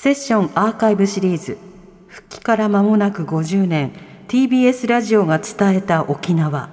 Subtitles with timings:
[0.00, 1.58] セッションアーカイブシリーズ。
[2.06, 3.92] 復帰から間もなく50年。
[4.28, 6.70] TBS ラジオが伝えた沖縄。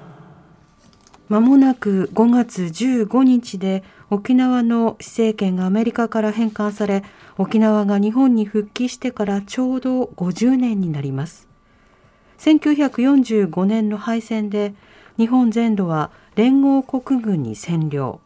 [1.30, 7.04] 間もなく5月15日で沖縄の施政権がアメリカから返還され
[7.40, 11.48] 沖縄が日本に復帰してからちょうど50年になります。
[12.38, 14.76] 1945年の敗戦で
[15.18, 18.20] 日本全土は連合国軍に占領。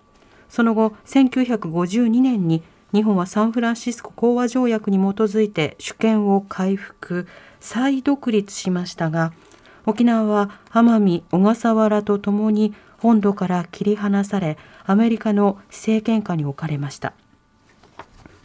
[0.49, 7.27] その後1952年に日本はサンフランシスコ講和条約に基づいて主権を回復
[7.59, 9.31] 再独立しましたが
[9.85, 17.13] 沖縄は奄美小笠原とともに本土から切り離されアメリカの政権下に置かれました。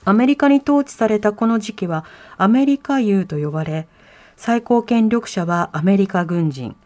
[0.05, 2.05] アメリカに統治されたこの時期は
[2.37, 3.89] アメリカ優と呼ばれ
[4.37, 6.77] 最高権力者はアメリカ軍人。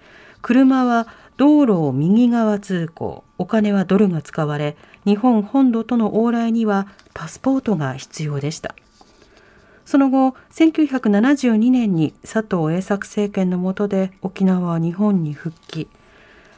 [0.41, 4.77] 車は道路を右側通行お金はドルが使われ
[5.09, 8.75] 日本本土との往来にはパスポートが必要でした。
[9.87, 15.89] その後1972年に佐藤栄作政権の下で沖縄は日本に復帰。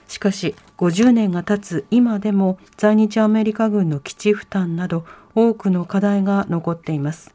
[0.09, 5.05] しかし50年が経つ今でも在日アメリカ軍の基地負担など
[5.37, 7.33] 多くの課題が残っています。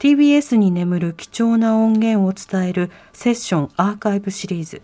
[0.00, 4.82] TBS に眠る貴重な音源を伝えるセッションアーカイブシリーズ。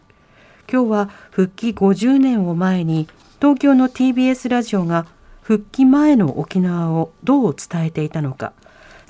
[0.71, 3.09] 今日は復帰50年を前に
[3.41, 5.07] 東京の TBS ラジオが
[5.47, 8.53] 復帰前の沖縄をどう伝えていたのか。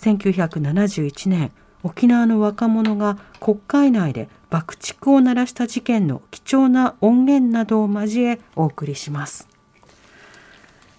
[0.02, 1.50] 1971年
[1.82, 9.48] 沖縄の若者が国会内で爆竹を鳴らした事件の貴重な音源などを交えお送りします。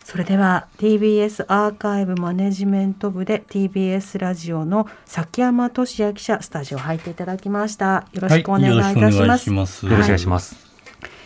[0.04, 8.08] それでは TBS アーカイブマネジメント部で TBS ラジオの崎山俊也記者スタジオ入っていただきました。
[8.12, 9.86] よろしくお願いいたします,、ます。
[9.86, 10.67] よろしくお願いします、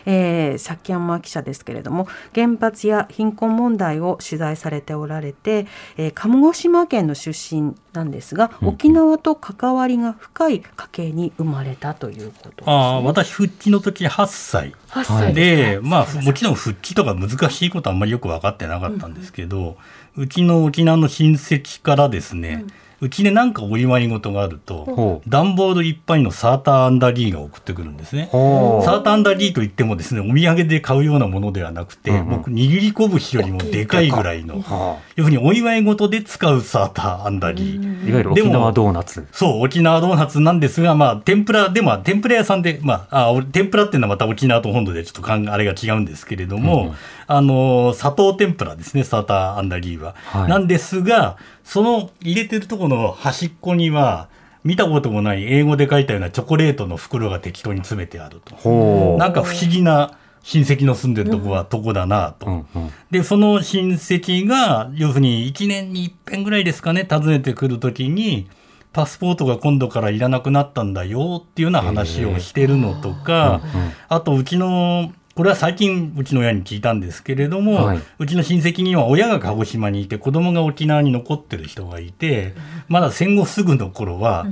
[0.06, 5.67] えー、崎山記者ですけれども原発や貧困問題を取材されておられて、
[5.97, 14.73] えー、鹿児島県の出身なんですが、うん沖縄と関わりが深い家系に生まれたということです、ね、ああ、私、復帰の時8歳。
[14.90, 19.78] 8歳で、まあ、もちろん復帰とか難しいことはあんまりよく分かってなかったんですけど、
[20.16, 22.72] うちの沖縄の親戚からですね、う
[23.09, 28.29] ちでなんかお祝い事があると、段ボールいっぱいのサーターアンダギーが送ってくるんですね。
[28.31, 32.29] サーターアンダギーといってもですね、お土産で買うようなものではなくて、うんうん。
[32.29, 38.06] 僕、握り拳よりもでかいぐらいの、は要するにお祝い事で使うサーターアンダギー。
[38.06, 39.28] あいわゆる沖縄ドーナツ。
[39.31, 46.95] そう、沖縄ドーナツなんですが、まあ、天ぷらで、まあ、天ぷら屋さんで、まあ、あお天ぷらっていうのはまた沖縄と本土でちょっとかんあれが違うんですけれども、うんうん。
[47.28, 50.16] あの、砂糖天ぷらですね、サーターアンダギーは。
[50.25, 50.50] はい。
[50.50, 54.29] なんですが、その入れてるところの端っこには、
[54.63, 59.17] 見たこともない英語で書いたようなチョコレートの袋が適当に詰めてあると。
[59.17, 62.45] なんか不思議な親戚の住んでるとこはとこだなと。
[62.45, 68.47] うんうんで、その親戚が、要するに1年に一遍ぐらいですかね、訪ねてくるときに、
[68.93, 73.61] パスポートが今度からいらなくなったんだよっていうような話をしてるのとか、
[74.07, 75.11] あとうちの、
[75.41, 78.00] これは最近うちの親に聞いたんですけれども、はい。
[78.19, 82.53] うちの親戚には親が鹿児島にいて子供が沖縄に残ってる人がいて、
[82.88, 84.46] まだ戦後すぐの頃は、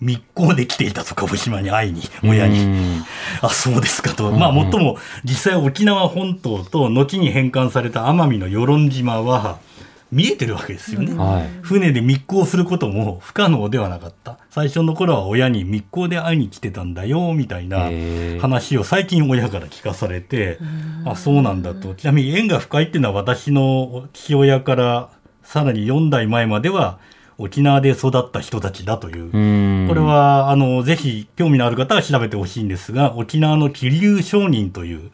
[0.00, 2.58] 密航で来ていたと鹿児島に会いに、親に。
[2.58, 3.04] うん
[3.40, 4.30] あ、そうですかと。
[4.30, 4.38] うん。
[4.40, 9.60] まあ、もっとも、実際沖縄本島と、後に返還された奄美の与論島は、
[10.12, 11.14] 見えてるわけですよね。
[11.14, 14.38] はい船で密航することも不可能ではなかった。
[14.50, 17.90] 最初の頃は親に密航で会いに来てたんだよ、みたいな
[18.40, 20.58] 話を最近親から聞かされて、
[21.04, 21.94] あ、そうなんだと。
[21.94, 25.10] ちなみに縁が深いっていうのは私の父親から
[25.42, 26.98] さらに4代前までは
[27.40, 29.30] 沖縄で育った人たちだという。
[29.32, 29.88] うん。
[29.88, 35.10] これは、あの、ぜひ興味のある方は調べてほしいんですが、沖縄の桐生商人という、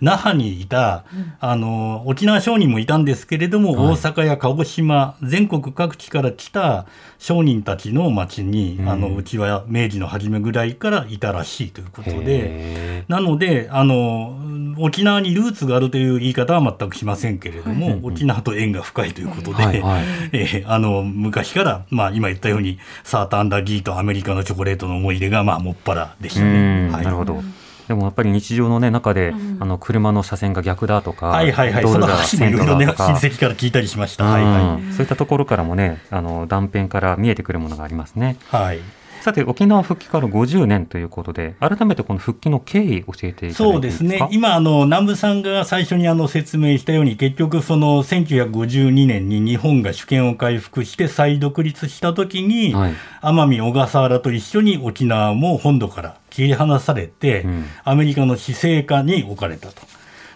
[0.00, 1.04] 那覇にいた、
[1.40, 3.94] あの、沖縄商人もいたんですけれども、はい。
[3.94, 6.86] 大阪や鹿児島、全国各地から来た
[7.18, 8.88] 商人たちの町に、うん。
[8.88, 14.38] あの、うちは明治の初めぐらいからいたらしいということで、へなので、あの、
[14.78, 26.88] 沖縄にルーツがあるという言い方は全くしませんけれども、沖縄と縁が深いということで、はいはい えーあの、昔から、まあ今言ったように、サーターアンダーギーとアメリカのチョコレートの思い出が、まあ、もっぱらでしたうね。
[26.88, 27.42] んはいなるほど
[27.88, 31.82] でもやっぱり日常の、ね、中で、うんあの車の車線が逆だとか、はいはいはい。
[31.82, 34.24] その話もいろいろね、親戚から聞いたりしました。
[34.24, 38.36] はいはうんそういったところからもね、あの断片から見えてくるものがありますね。
[38.52, 38.56] い。
[38.56, 38.78] はい。
[39.24, 43.64] さて、沖縄復帰から50年ということで、改めてこの復帰の経緯、教えていただいていいですか？
[43.72, 44.28] そうですね。
[44.30, 59.80] 今、あの、南部さんが最初にあの説明したように、結局その1952年に日本が主権を回復して再独立した時に、はい奄美小笠原と一緒に沖縄も本土から切り離されて、うんアメリカの施政下に置かれたと。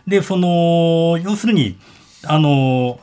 [0.06, 1.76] で、その、要するに、
[2.24, 2.98] あの、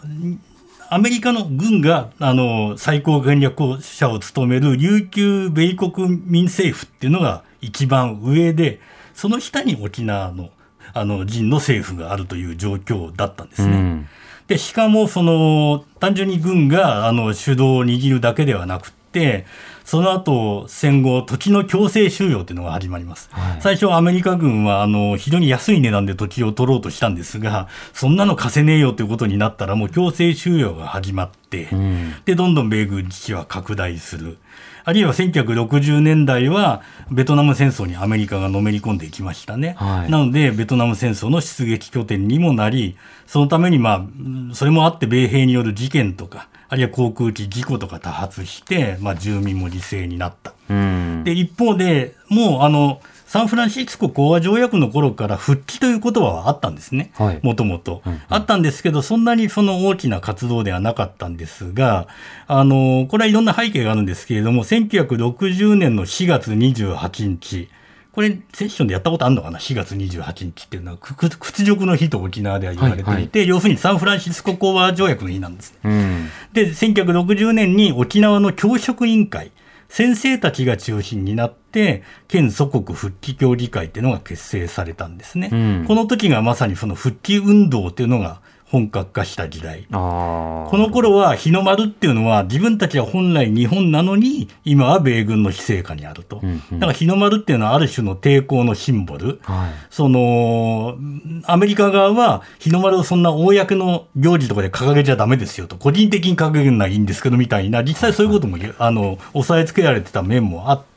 [0.90, 8.80] アメリカの軍が、あの、最高権力者を務める琉球米国民政府っていうのが一番上で、
[9.14, 10.50] その下に沖縄の、
[10.94, 13.74] あの、人の政府があるという状況だったんですね。
[13.74, 14.08] うん
[14.48, 19.48] で、しかも、その、単純に軍が、あの、主導を握るだけではなくって、
[19.86, 23.30] その後、戦後、土地の強制収容というのが始まります。
[23.32, 34.38] はい最初、アメリカ軍は、あの、非常に安い値段で土地を取ろうとしたんですが、そんなの貸せねえよということになったら、もう強制収容が始まって、うんで、どんどん米軍基地は拡大する。
[34.84, 36.82] あるいは1960年代は、
[37.12, 39.76] ベトナム戦争にアメリカがのめり込んでいきましたね。
[39.78, 42.96] はいなので、ベトナム戦争の出撃拠点にもなり、
[43.26, 50.54] そのために、まあうん、それもあって、米兵による事件とか、あるいは航空機事故とか多発して、まあ、住民も犠牲になった。
[50.70, 57.40] うんで、一方で、もう、あの、サンフランシスコ講和条約の頃から復帰という言葉はあったんですねはい。
[57.44, 58.02] もともと。
[58.30, 62.08] あったんですけど、そんなにその大きな活動ではなかったんですが、
[62.48, 67.70] あの、これはいろんな背景があるんですけれども、1960年の4月28日、
[68.16, 75.80] これ、セッションでやったことあるのかな ?4 月28日っていうのは、屈辱の日と沖縄では言われていて、要するにサンフランシスコ講和条約の日なんですね。
[75.84, 79.52] うんで、1960年に沖縄の教職委員会、
[79.90, 85.50] 先生たちが中心になって、県祖国復帰協議会っていうのが結成されたんですね。
[85.52, 89.86] うんこの時がまさにその復帰運動っていうのが本格化した時代。
[89.90, 96.40] この頃は日の丸っていうのは自分たちは本来日本なのに今は米軍の非政下にあると。
[96.44, 99.40] うんうんだから日の丸っていうのはある種の抵抗のシンボル。
[99.44, 100.98] はいその、
[101.46, 110.95] アメリカ側は、日の丸をそんな公の行事とかで掲げちゃダメですよと、個人的に掲げるのはいいんですけど、みたいな、実際そういうことも、あの、押さえつけられてた面もあって、はい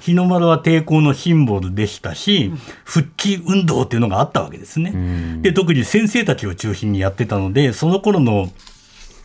[0.00, 2.52] 日の丸は抵抗のシンボルでしたし、
[2.84, 4.92] 復帰運動っていうのがあったわけですね。
[4.94, 5.42] うん。
[5.42, 8.50] で、特に先生たちを中心にやってたので、その頃の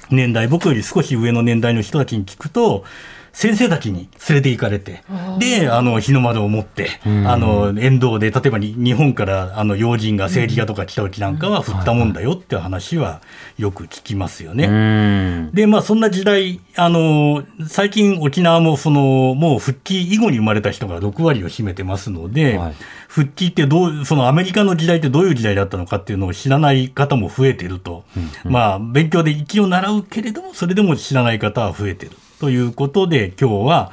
[0.10, 2.84] 年代、僕より少し上の年代の人たちに聞くと、
[3.32, 5.04] 先生たちに連れて行かれて、
[5.40, 13.22] で、あの、日の丸を持って、んあの、沿道で、例えばに日本から、あの、要人が政治家とか来た時なんかは振ったもんだよって話は
[13.58, 14.66] よく聞きますよね。
[14.66, 22.74] うんで、まあそんな時代、あの、最近沖縄もその、もう復帰以後に生まれた人が6割を占めてますので、はい
[23.14, 28.06] 復帰ってどう、そのアメリカの時代ってどういう時代だったのかっていうのを知らない方も増えてると。
[28.44, 32.14] まあ勉強で一応習うけれども、それでも知らない方は増えてる。
[32.40, 33.92] ということで今日は、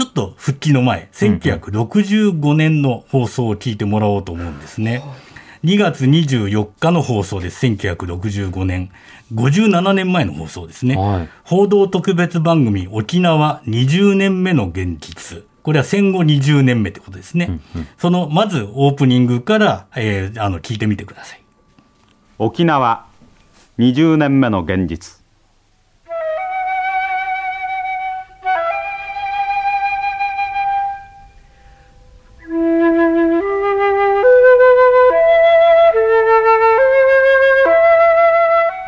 [0.00, 5.04] ちょっと復帰の前、1965年の放送を聞いてもらおうと思うんですね。
[5.62, 7.66] 2月24日の放送です。
[7.66, 8.90] 1965年。
[9.34, 10.96] 57年前の放送ですね。
[10.96, 15.44] はい報道特別番組沖縄20年目の現実。
[15.62, 17.60] これは戦後20年目ってことですね。
[17.98, 21.42] その、まずオープニングから、えーあの、聞いてみてください。
[22.38, 23.04] 沖縄
[23.78, 25.19] 20年目の現実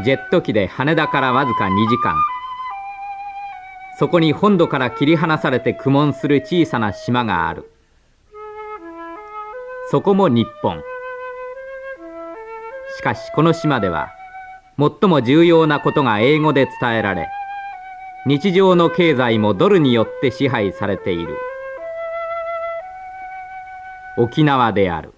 [0.03, 2.17] ジェット機で羽田からわずか2時間。
[3.99, 7.71] そこに本土から切り離されて苦悶する小さな島がある。
[9.91, 10.83] そこも日本。
[12.99, 14.11] しかしこの島では
[14.79, 17.29] 最も重要なことが英語で伝えられ
[18.27, 21.37] 日常の経済もドルによって支配されている。
[24.17, 25.15] 沖縄である。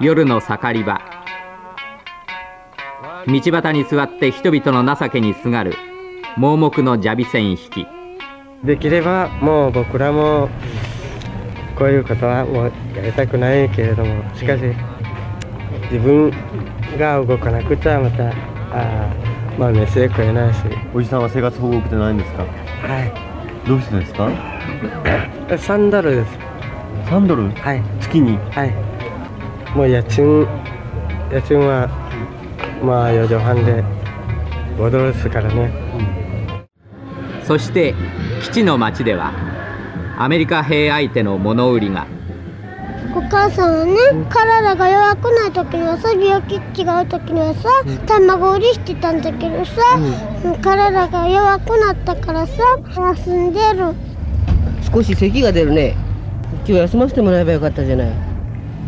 [0.00, 1.00] 夜の盛り場。
[3.26, 5.74] 道端に座って人々の情けにすがる。
[6.36, 7.86] 盲目のジャビ線引き。
[8.62, 10.48] できればもう僕らも
[11.76, 14.22] こういうことはもうやりたくないけれども。
[14.36, 14.62] しかし
[15.90, 16.32] 自分
[16.96, 20.60] が動かなくちゃまたあーまあ飯食えないし。
[20.94, 22.44] おじさんは生活保護受けてないんですか？
[22.44, 24.30] はどうしてですか？
[24.30, 24.32] い
[25.58, 26.38] 3ドルです。
[27.06, 27.50] 3ドル？
[27.50, 27.82] はい。
[28.00, 28.36] 月に？
[28.52, 28.87] はい
[29.74, 30.46] もう家賃
[31.30, 31.88] 家賃は
[32.82, 33.84] まあ4畳半で
[34.76, 35.70] 5ドルですからね。
[37.44, 37.94] そして
[38.42, 39.32] 基地の町では
[40.18, 42.06] アメリカ兵相手の物売りが。
[43.14, 43.94] お母さんはね
[44.28, 47.68] 体が弱くない時にはさ病気違う時にはさ
[48.06, 49.72] 卵売りしてたんだけどさ、
[50.62, 52.52] 体が弱くなったからさ
[53.14, 53.94] 休んでる。
[54.92, 55.96] 少し咳が出るね。
[56.66, 58.27] 今日休ませてもらえばよかったじゃない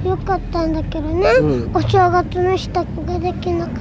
[0.05, 1.77] よかったんだけどね、うん。
[1.77, 3.75] お正月の支度ができなかっ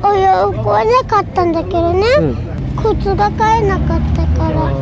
[0.00, 2.04] たお洋服はね買ったんだけどね、
[2.76, 4.72] 靴が買えなかったから。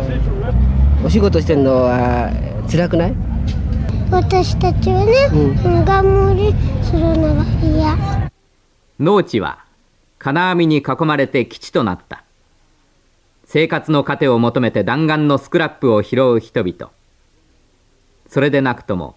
[1.05, 2.31] お仕事してんのは
[2.71, 3.15] 辛くない？
[4.11, 8.31] 私たちはね、うガム売りするのが嫌。
[9.01, 9.65] 農地は
[10.19, 12.23] 金網に囲まれて基地となった。
[13.45, 16.93] 生活の糧を求めて弾丸のスクラップを拾う人々。
[18.29, 19.17] それでなくとも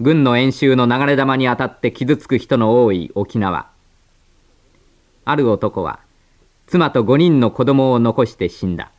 [0.00, 3.66] 軍の演習の流れ弾に当たって傷つく人の多い沖縄。
[5.24, 5.98] ある男は
[6.68, 8.92] 妻と5人の子供を残して死んだ。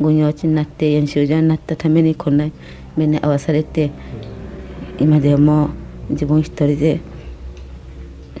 [0.00, 2.46] 軍用地になって演習場になったためにこんな
[2.96, 3.90] 目に遭わされて
[5.00, 5.70] 今でも
[6.08, 7.00] 自分一人で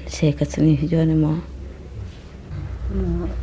[0.06, 1.36] 生活に非常にもう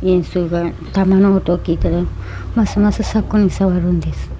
[0.02, 2.02] 演奏が弾の音を聞いたら
[2.54, 4.30] ますます柵に触るんです。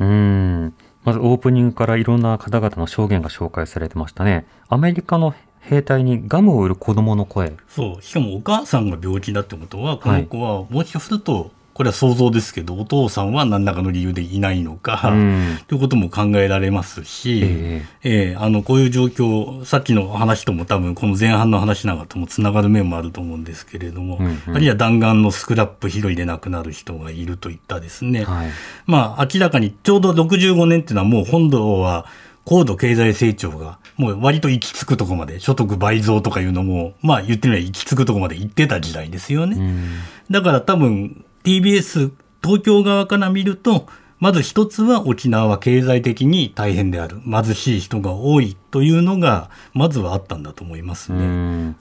[0.00, 0.85] うーん。
[1.06, 4.44] まずオープニングからいろんな方々の証言が紹介されてましたね。
[4.68, 7.54] アメリカの兵隊にガムを売る子供の声。
[7.68, 8.02] そう。
[8.02, 28.46] しかもお母さんが病気だってことは、この子はもしかすると、これは想像ですけど、お父さんは何らかの理由でいないのか、うんということも考えられますし、えええあの、こういう状況、さっきの話とも多分、この前半の話なんかともつながる面もあると思うんですけれども、うんうんあるいは弾丸のスクラップ拾いで亡くなる人がいるといったですね、はい。
[28.86, 32.06] まあ、明らかにちょうど65年っていうのはもう本土は
[32.46, 39.56] 高度経済成長がもう割と行き着くとこまで、所得倍増とかいうのも、まあ言ってみれば行き着くとこまで行ってた時代ですよね。
[39.58, 39.90] うん。
[40.30, 42.10] だから多分 TBS
[42.42, 43.86] 東京側から見ると、
[44.18, 47.20] まず一つは沖縄は経済的に大変である。
[47.24, 51.24] 貧しい人が多いというのが、まずはあったんだと思いますうね。
[51.24, 51.76] ん。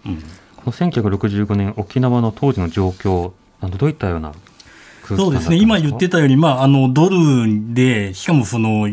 [0.57, 4.43] この1965年沖縄の当時の状況、あのどういったような空気
[5.07, 5.17] 感だったんですか？
[5.17, 5.55] そうですね。
[5.57, 8.87] 今言ってたより、まあ、あの、ドルで、しかもその、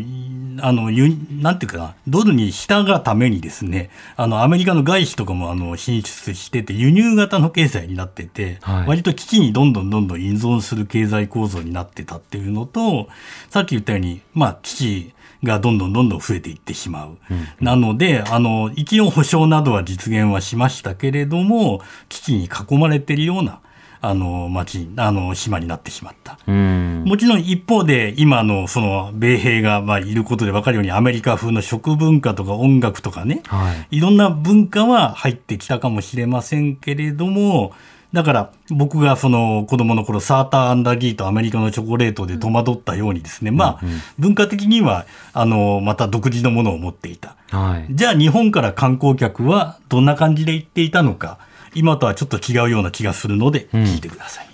[0.61, 13.07] あの、ゆなんていうかな、ドルに従うためにですね、あの、アメリカの外資とかも、あの、進出してて、輸入型の経済になってて、はい割と危機にどんどんどんどん依存する経済構造になってたっていうのと、
[13.49, 17.17] さっき言ったように、まあ、危機がどんどんどんどん増えていってしまう。
[17.59, 23.59] なので、あの、一応保障などは実現はしましたけれども、危機に囲まれているような、
[24.05, 26.37] あの、町、あの、島になってしまった。
[26.45, 27.03] うん。
[27.05, 33.97] もちろん一方で今のその米兵がまあいることで分かるようにアメリカ風の食文化とか音楽とかね、はい。
[33.97, 37.71] いろんな文化は入ってきたかもしれませんけれども、
[38.11, 43.81] だから僕がその子供の頃サーターアンダギーとアメリカのチョコレートで戸惑ったようにですね、まあ
[44.19, 47.37] 文化的にはあのまた独自のものを持っていた。
[47.51, 47.87] はい。
[47.89, 51.39] じゃあ日本から観光客はどんな感じで行っていたのか、
[51.75, 54.47] 今とはちょっと違うような気がするので聞いてください。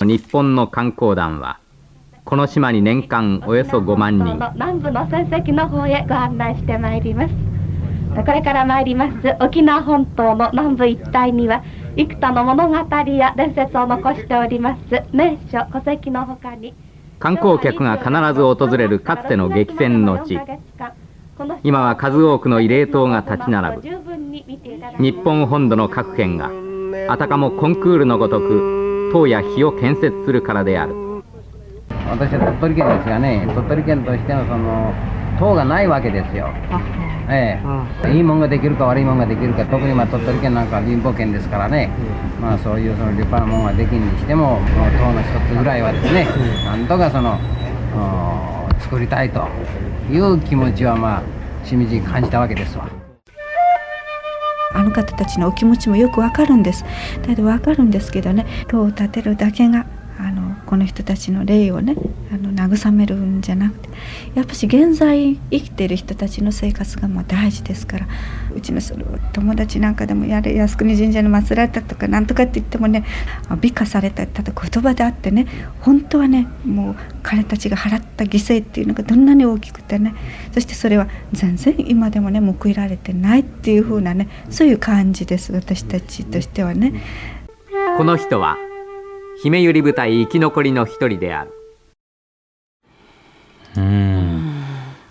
[0.00, 1.58] 日本の観光団は
[2.24, 4.34] この島に年間およそ5万人。
[4.54, 7.56] 南部の戦績の方へご案内してまいります。
[8.24, 11.62] これから参ります沖縄本島の南部一帯には
[11.96, 12.74] 幾多の物語
[13.10, 16.74] や伝説を残しております名所戸籍のほかに
[17.18, 20.38] 観光客が必ず訪れるかつての激戦の地
[21.62, 23.82] 今は数多くの慰霊塔が立ち並ぶ。
[24.98, 26.50] 日本本土の各県が
[27.08, 30.94] あたかもコンクールのごとく塔や碑を建設するからである。
[32.08, 33.46] 私は鳥取県ですがね。
[33.54, 34.94] 鳥取県としてのその
[35.38, 36.48] 塔がないわけですよ。
[37.28, 37.60] え
[38.06, 41.90] え、いいもんができるか悪いもんができるか特にまあ鳥取県なんかは貧乏県ですからね、
[42.40, 46.24] まあそういうその立派なもんができんにしてもこの塔の一つぐらいはですね、
[46.64, 47.36] なんとかその
[47.96, 49.42] お作りたいと
[50.10, 52.88] いう気持ちはまあしみじみ感じたわけですわ。
[54.74, 56.84] あの方たちのお気持ちもよくわかるんです。
[57.22, 59.85] だけどわかるんですけどね、塔を建てるだけが
[60.66, 61.96] この人たちの霊をね
[62.32, 63.88] あの慰めるんじゃなくて
[64.34, 68.08] やっぱし現在生きている人たちの生活がもう大事ですから
[68.54, 73.04] うちのその友達なんかでもやれ靖国神社に祀られたとかなんとかって言ってもね
[73.60, 75.46] 美化されたただ言葉であってね
[75.80, 80.14] 本当はねもう彼たちが払った犠牲っていうのがどんなに大きくてね
[80.52, 87.02] そしてそれは全然今でもね報いられてないっていう風なねそういう感じです私たちとしてはね。
[87.96, 88.56] この人は
[89.42, 91.52] 姫百合部隊生き残りの一人である
[93.76, 94.64] うん。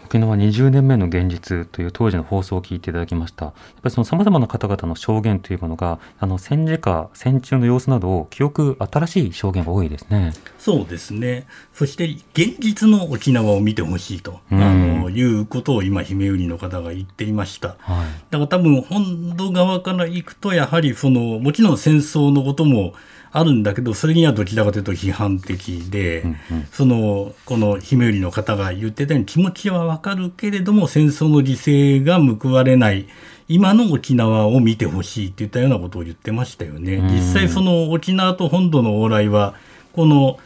[0.06, 3.46] 沖沖縄20年目の現実という当時の放送を聞いていただきました。
[3.46, 3.54] やっ
[3.84, 10.34] ぱりその様々な方々の証言というものが、あの戦時下、戦中の様子などを記憶、新しい証言が多いですね。
[10.58, 11.46] そうですね。
[11.74, 17.76] そして現実の沖縄を見てほしいと、うんあのいうことを今、姫売りの方が言っていました。
[17.80, 18.06] はい。
[18.32, 22.94] だから多分本土側から行くと、やはりその、もちろん戦争のことも
[23.38, 26.26] あるんだけど、それにはどちらかというと批判的で、
[26.72, 33.08] その、この姫売りの方が言ってたように気持ちはわかるけれども、戦争の犠牲が報われない、
[33.50, 36.96] 今の沖縄を見てほしいっていったようなことを言ってましたよね。
[36.96, 37.08] うん。
[37.14, 39.54] 実際その沖縄と本土の往来は、
[39.92, 40.40] この、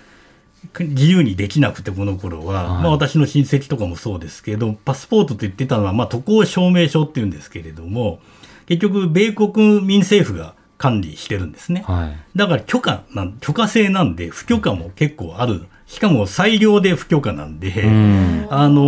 [0.79, 8.19] 自由にできなくて、この頃は、まあ私の親戚とかもそうですけど、パスポートと言ってたのは、まあ渡航証明書っていうんですけれども、
[8.65, 11.83] 結局、米国民政府が管理してるんですね。
[11.85, 12.17] はい。
[12.35, 15.65] だから許可なん、許可制なんで、不許可も結構ある。
[15.85, 18.81] しかも裁量で不許可なんで、うんあの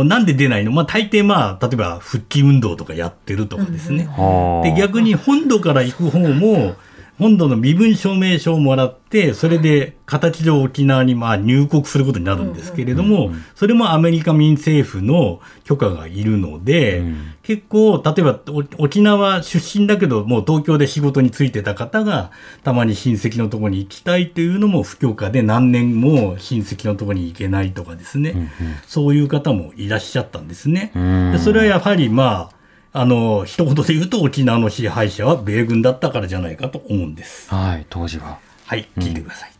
[0.00, 0.72] ーなんで出ないの？
[0.72, 4.04] まあ大抵まあ、例えば復帰運動とかやってるとかですね。
[4.10, 6.74] はあで、逆に本土から行く方も、
[7.18, 17.02] 本土の身分証明書をもらって、それで形上沖縄にまあ入国することになるんですけれども、それもアメリカ民政府の許可がいるので、
[17.42, 22.30] 結構、例えばお沖縄出身だけど、もう東京で仕事に就いてた方が、
[22.62, 28.52] たまに親戚のところに行きたいというのも不許可で何年も親戚のところに行けないとかですね、
[28.86, 30.92] そういう方もいらっしゃったんですね。
[30.94, 31.32] うん。
[31.32, 32.57] でそれはやはりまあ、
[32.92, 37.50] あの、一言で言うと沖縄の支配者は米軍だったからじゃないかと思うんです。
[37.54, 38.38] はい、当時は。
[38.64, 39.52] はい、聞いてください。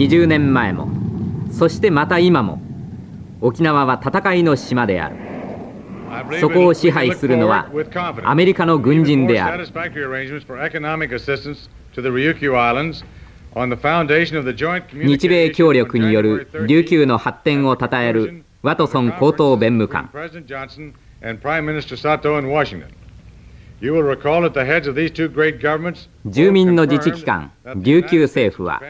[0.00, 0.88] 20年前も
[1.52, 2.62] そしてまた今も
[3.42, 5.29] 沖縄は戦いの島である
[6.40, 7.70] そこを支配するのは
[8.24, 9.66] アメリカの軍人である。
[14.92, 20.10] 日米協力による琉球の発展を称えるワトソン高等弁務官。
[26.26, 28.82] 住民の自治機関、琉球政府は、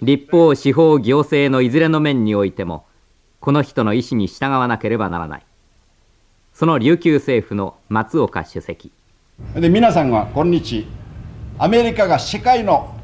[0.00, 2.86] 立法、司法、行政のいずれの面においても、
[3.40, 5.46] この人の意思に従わなければならない。
[6.54, 8.92] その琉球政府の松岡主席。
[9.54, 10.86] で皆さんは今日
[11.58, 12.94] アメリカが世界の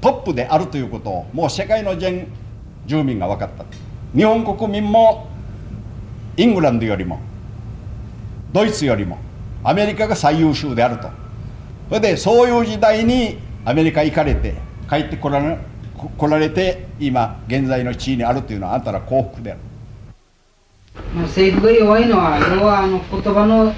[0.00, 2.26] トップであるということをもう世界の全
[2.86, 3.64] 住民が分かった。
[4.16, 5.28] 日本国民も
[6.38, 7.20] イングランドよりも
[8.52, 9.18] ドイツよりも
[9.62, 11.10] アメリカが最優秀であると。
[11.90, 14.54] それでそういう時代にアメリカ行かれて
[14.88, 15.58] 帰ってこられ
[16.16, 19.60] こられて今現在の地位にあるというのはあんたら幸福である。
[21.14, 23.72] まあ政府が弱いのは要はあの言葉の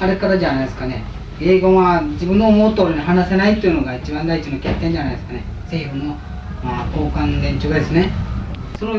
[0.00, 1.04] あれからじゃないですかね。
[1.40, 5.44] 英語は自分の思う通りに話せないっていうのが一番第一の欠点じゃないですかね。
[5.64, 6.14] 政府の、
[6.62, 8.12] まあ、高官連中がですね。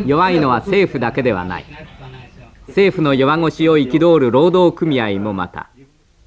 [0.05, 1.65] 弱いのは政府だけではない。
[2.67, 5.69] 政府の弱腰を憤る労働組合もまた。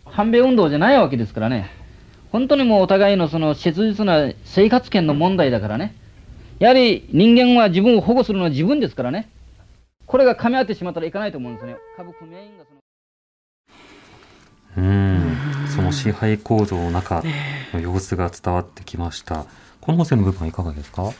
[0.04, 1.70] 反米運動じゃないわけですからね。
[2.30, 5.94] 本当にもうお互いのその切実な生活権の問題だからね。
[6.58, 9.28] やはり人間は自分を保護するのは自分ですからね
[10.06, 11.76] これが噛み合ってしまったらいかないと思うんですね。
[11.96, 12.80] 株組合員がその
[14.78, 15.36] うん、
[15.74, 17.22] その支配構造の中
[17.72, 19.46] の様子が伝わってきました。
[19.80, 21.10] この音声の部分はいかがですか？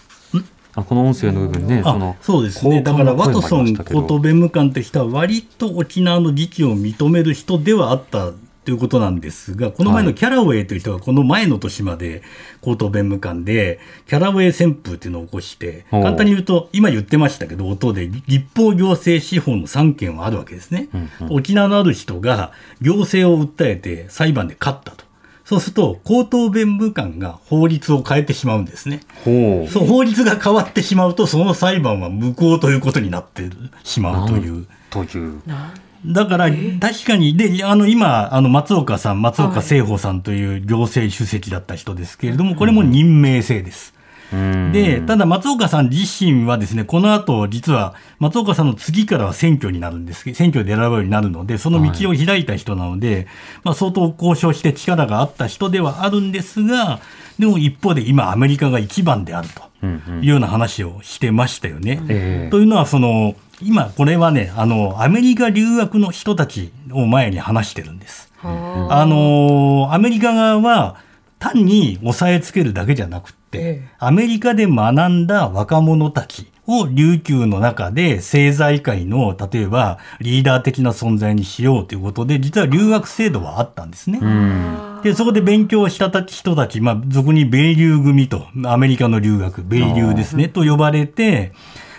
[0.74, 8.32] あこの音声の部分ね、あそのそうですね、だからワトソン高高等弁務官という人は、割と沖縄の自治を認める人ではあった
[8.66, 12.22] ということなんですが、この前のキャラウェイという人が、この前の年まで
[12.60, 20.88] 高等弁務官で、キャラウェイ旋風っていうのを起こして、簡単に言うと、今言ってましたけど、音で立法行政司法の3件はあるわけですね。
[21.30, 22.50] 沖縄のある人が
[22.80, 25.04] 行政を訴えて裁判で勝ったと。
[25.44, 28.98] そうすると、高等弁務官が法律を変えてしまうんですね。
[29.68, 33.48] そう、法律が変わってしまうと、その裁判は無効ということになって
[33.84, 34.66] しまうという。
[34.90, 35.40] という。
[36.04, 43.96] だから、確かに、で、あの、今、あの、松岡さん、松岡聖宝さんという行政主席だった人ですけれども、これも任命制です。
[44.72, 53.28] で、ただ松岡さん自身はですね、この後、実は松岡さんの次からは選挙になるんですけど、選挙で選ばれるようになるので、その道を開いた人なので、
[53.62, 57.00] まあ相当交渉して力があった人ではあるんですが、
[57.38, 59.48] でも一方で今アメリカが一番である
[59.80, 62.00] というような話をしてましたよね。
[62.08, 62.50] ええ。
[62.50, 68.32] というのは、その、今これはね、あの、アメリカ留学の人たちを前に話してるんです。
[68.42, 70.96] あの、アメリカ側は
[71.38, 84.20] 単に押さえつけるだけじゃなくって、アメリカで学んだ若者たちを琉球の中で政財界の例えばリーダー的な存在にしようということで実は留学制度はあったんですね。
[85.02, 91.52] でそこで勉強した人たち、まあ、俗に米留組とアメリカの留学米留ですねと呼ばれて。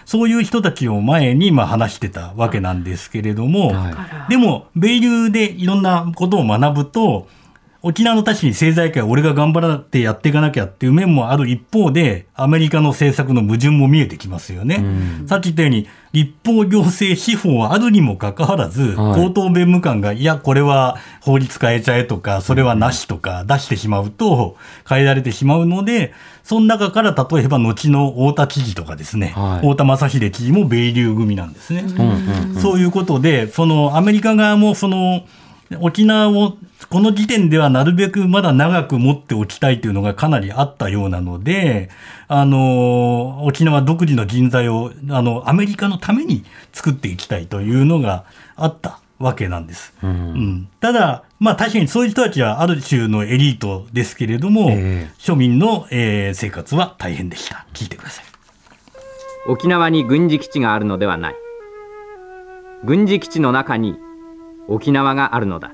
[0.07, 3.91] そういう人たちを前にまあ話してたわけなんですけれども、は
[4.29, 7.27] い、でも、米留でいろんなことを学ぶと、
[7.87, 14.83] 沖縄の他市に政財界を俺が頑張らってやっていかなきゃっていう面もある一方で、アメリカの政策の矛盾も見えてきますよね。
[15.25, 31.85] さっき言ったように、立法行政司法はあるにもかかわらず、はい、高等弁務官が、いや、これは法律変えちゃえとか、それはなしとか出してしまうと、変えられてしまうので、その中から例えば後の太田知事とかですね、はい、太田正秀知事も米流組なんですね。
[32.61, 35.23] そういうことで、そのアメリカ側もその、
[35.81, 36.57] 沖縄を
[36.89, 41.89] この時点ではなるべくまだ長く持っておきたいというのがかなりあったようなので、
[42.27, 48.25] あの、沖縄独自の人材を、あの、アメリカのために作っていきたいというのが
[48.55, 49.93] あったわけなんです。
[50.03, 57.65] うん、うん、ただ、まあ確かにそういう人たちはある種のエリートですけれども、えー、庶民の、えー、生活は大変でした。
[57.73, 58.25] 聞いてください。
[59.47, 61.35] 沖縄に軍事基地があるのではない。
[62.83, 63.95] 軍事基地の中に
[64.67, 65.73] 沖縄があるのだ。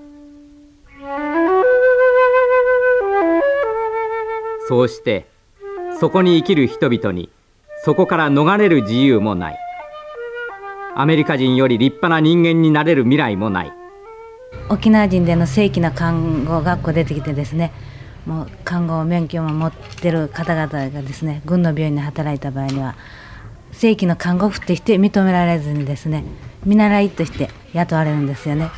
[4.68, 5.28] そうして
[6.00, 7.30] そこに生きる人々に
[7.84, 9.58] そこから逃れる自由もない。
[10.96, 13.74] アメリカ人より立派な人間になれる未来もない。
[14.70, 17.72] 沖縄人での正規な看護学校出てきてですね
[18.26, 22.96] もう看護免許も持ってる方々がですね軍の病院で働いた場合には
[23.74, 26.24] 正規の看護婦として認められずにですね
[26.66, 28.70] 見習いとして雇われるんですよね。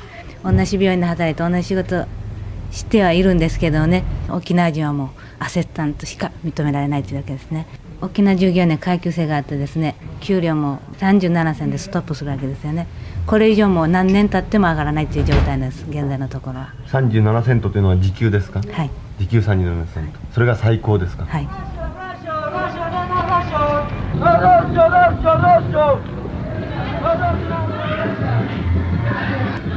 [0.43, 2.05] 同じ病院で働いて同じ仕事
[2.71, 7.67] してはいるんですけどね沖縄人はもうアセッタンとしか認められないというわけですね。
[8.01, 12.87] 沖縄従業員階級制があってですね給料も37銭でストップするわけですよね。
[13.25, 15.85] これ以上も何年経っても上がらないという状態です。
[15.89, 16.73] 現在のところは。
[16.87, 18.61] 37セントというのは時給ですか？
[18.71, 18.89] はい。
[19.17, 21.25] 時給37セントそれが最高ですか？
[21.25, 21.47] はい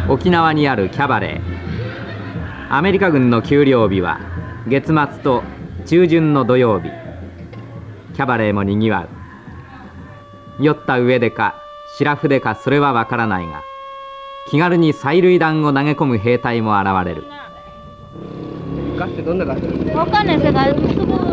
[0.09, 4.19] 沖縄にあるキャバレーアメリカ軍の給料日は
[4.67, 5.45] 月末と
[5.87, 6.91] 中旬の土曜日
[8.15, 10.65] キャバレーもにぎわう。
[10.65, 11.55] 酔った上でか
[11.97, 13.63] シラフでかそれはわからないが
[14.51, 17.25] 気軽に催涙弾を投げ込む兵隊も現れる。
[18.97, 19.61] ガスってどんなガス
[19.95, 20.81] わかんないですがすぐ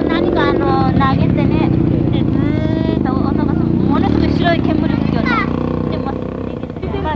[0.04, 1.69] 何かあの投げてね
[2.12, 5.29] でずーっと音がものすごい白い煙吹きよね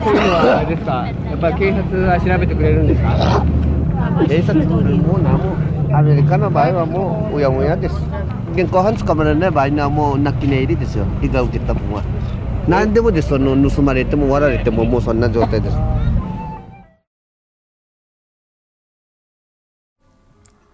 [0.04, 1.08] こういうのはあれですか？
[1.08, 3.46] やっぱり警察は調べてくれるんですか？
[4.28, 4.82] 警察もう
[5.22, 7.96] 何もアメリカの場合はもううやむやです。
[8.54, 11.06] 現行犯捕まらない場合にはもう泣き寝入りですよ。
[11.22, 12.02] 被害を受けた分は。
[12.68, 13.30] 何でもです。
[13.30, 15.78] その盗まれても割られてももうそんな状態です。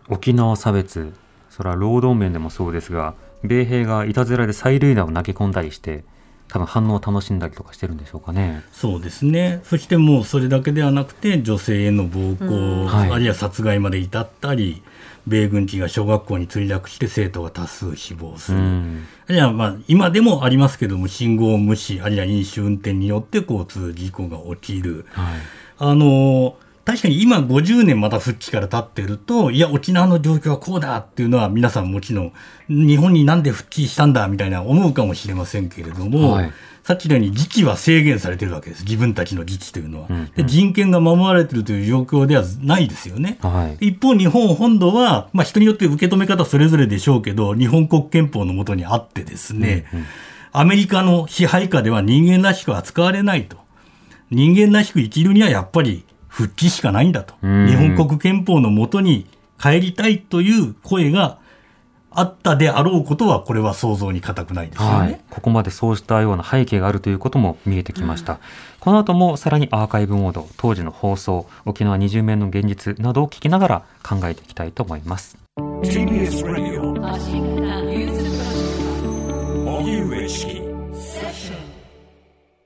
[0.08, 1.14] 沖縄差別。
[1.50, 3.14] それは労働面でもそうですが
[3.44, 6.04] 米兵がいたずらで催涙弾を投げ込んだりして
[6.48, 8.64] 多分反応を楽しんだりとかしてるんでしょうかね。
[8.72, 9.62] そうですね。
[9.64, 14.82] そしてもうそれだけではなくて女性への暴行、うんはい、あるいは殺害まで至ったり、
[15.28, 18.60] 米軍機が小学校に墜落して生徒が多数死亡する。
[18.60, 25.06] うん、あるいはまあ今でもありますけども信号無視あるいは飲酒運転によって交通事故が起きる。
[25.12, 25.34] はい、
[25.80, 32.34] あの確かに今50年また復帰から経ってると、いや、沖縄の状況はこうだっていうのは皆さんもちろん、
[32.70, 36.52] 日本になんで復帰したんだみたいな思うかもしれませんけれども、はい、
[36.84, 38.84] さっきのように自治は制限されてるわけです。
[38.84, 40.08] 自分たちの自治というのは。
[40.08, 43.40] うんうん、で人権が守られてるという状況ではないですよね。
[43.42, 50.06] はい、一方、日本本土は、まあ人によって受け止め方それぞれでしょうけど、日本国憲法のもとにあってですね、うんうん、
[50.52, 53.58] アメリカの支配下では人間らしく扱われないと。
[54.30, 56.04] 人間らしく生きるにはやっぱり
[56.36, 57.34] 復帰しかないんだと。
[57.42, 59.26] 日本国憲法のもとに
[59.58, 61.38] 帰りたいという声が
[62.12, 68.34] あったであろうことは、これは想像に難くないですよね、はい、ここまでそうしたような背景があるということも見えてきました。
[68.34, 68.40] うん、
[68.82, 75.38] この後もさらにアーカイブモード、当時の放送、沖縄20名の現実などを聞きながら考えていきたいと思います。
[75.58, 76.92] TBS Radio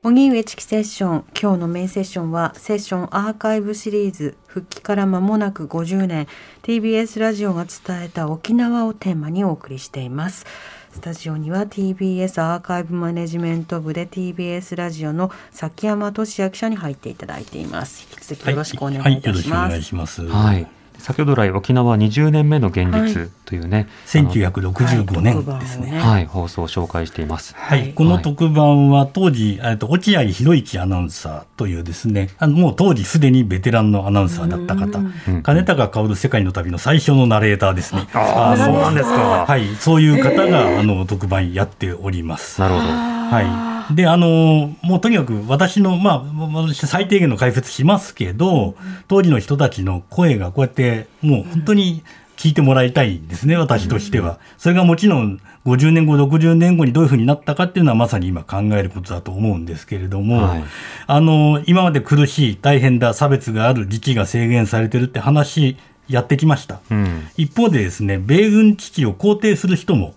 [0.01, 6.25] 荻上チキセッション今日のメインセッションはセッションアーカイブシリーズ復帰から間もなく50年
[6.63, 10.45] TBS ラジオが伝えた沖縄をテーマにお送りしています。
[10.93, 18.07] スタジオには TBS アーカイブマネジメント部で TBS ラジオの崎山俊也記者に入っていただいています。
[18.09, 20.25] 引き続きよろしくお願いいたします、はいはい、よろしくお願いします。
[20.25, 27.55] はい先ほど来沖縄20年目の現実というね、はい、1965年ですね、はい、放送を紹介しています。
[27.55, 34.99] はい、この特番は当時、えっと落合博一アナウンサーというですね、あのもう当時すでにベテランのアナウンサーだった方、
[35.43, 38.07] 金高薫世界の旅の最初のナレーターですね。
[38.13, 39.45] ああ、そうなんですか。
[39.47, 42.61] はい、そういう方があの特番やっております。
[42.61, 42.87] なるほど。
[42.87, 43.68] はい。
[43.91, 48.75] で、あの、もうとにかく私の、まあ、私最低限の解説しますけど、
[49.07, 52.03] 当時の人たちの声がこうやって、もう本当に
[52.37, 54.39] 聞いてもらいたいんですね、私としては。
[54.57, 60.63] それがもちろん、50年後、60年後にどういうふうになったかっていうのはまさに今考えることだと思うんですけれども、はい、
[61.05, 66.79] あの、今まで苦しい、大変だ、差別がある、時期が制限されてるって話、やってきました。
[66.89, 70.15] うん、一方でですね、米軍基地を肯定する人も、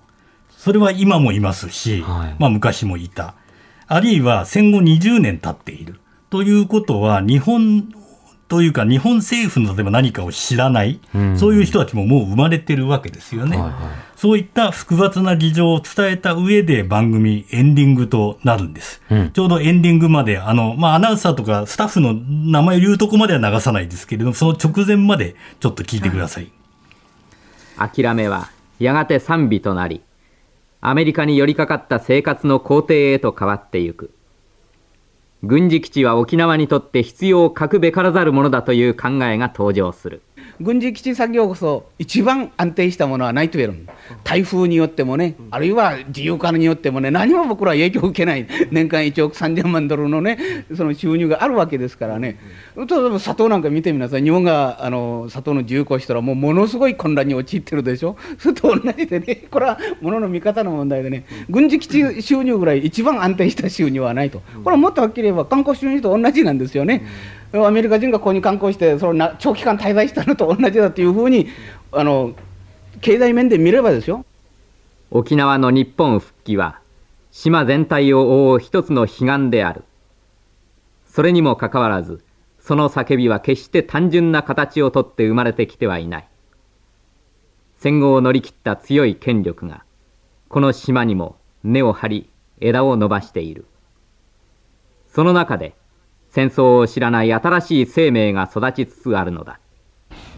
[0.57, 3.35] それは今もいますし、はい、まあ昔もいた。
[3.95, 6.01] あるいは戦後20年経っている。
[6.31, 7.93] ということは、日本
[8.49, 13.57] というか日本政府の例えば何かを知らない、うん、そういう人たちももう生まれてるわけですよね。
[13.57, 13.75] はいはい、
[14.15, 19.03] そういった複雑な事情を伝えた上で番組エンディングとなるんです。
[19.11, 26.51] うん、ちょうどエンディングまで、あの、まあ、アナウンサーとかスタッフの名前を言うとこまでは流さないですけれども、その直前までちょっと聞いてください。
[27.77, 30.03] 諦めはやがて賛美となり、
[30.85, 34.11] アメリカに寄りかかった生活の工程へと変わってゆく。
[35.45, 40.23] 軍事基地は沖縄にとって必要を欠くべからざるものだという考えが登場する。
[40.63, 43.87] 軍事基地産業こそ一番安定したものはないと言える。
[44.25, 50.39] 台風によってもね、あるいは自由化によってもね、何も僕らは影響を受けない、 年間1億3000万ドルのね、
[50.75, 52.39] その収入があるわけですからね、
[52.77, 67.03] 例えば砂糖なんか見てみなさい、日本があの砂糖の自由化したら、もうものすごい混乱に陥ってるでしょ、それと同じでね、 これはものの見方の問題でね、軍事基地収入ぐらい一番安定した収入はないと、これはもっとはっきり言えば、観光収入と同じなんですよね。
[67.55, 71.49] アメリカ人がここに観光してそのな長期間滞在したのと同じだというふうに
[71.93, 72.35] あの
[73.01, 74.25] 経済面で見ればですよ。
[75.11, 76.81] 沖縄の日本復帰は
[77.31, 79.85] 島全体を覆う一つの悲願である。
[81.07, 82.25] それにもかかわらず
[82.59, 86.29] その叫びは決して単純な形をとって生まれてきてはいない。
[87.77, 89.85] 戦後を乗り切った強い権力が
[90.49, 93.67] この島にも根を張り枝を伸ばしている。
[95.09, 95.75] その中で
[96.33, 99.61] 戦争を知らない新しい生命が育ちつつあるのだ。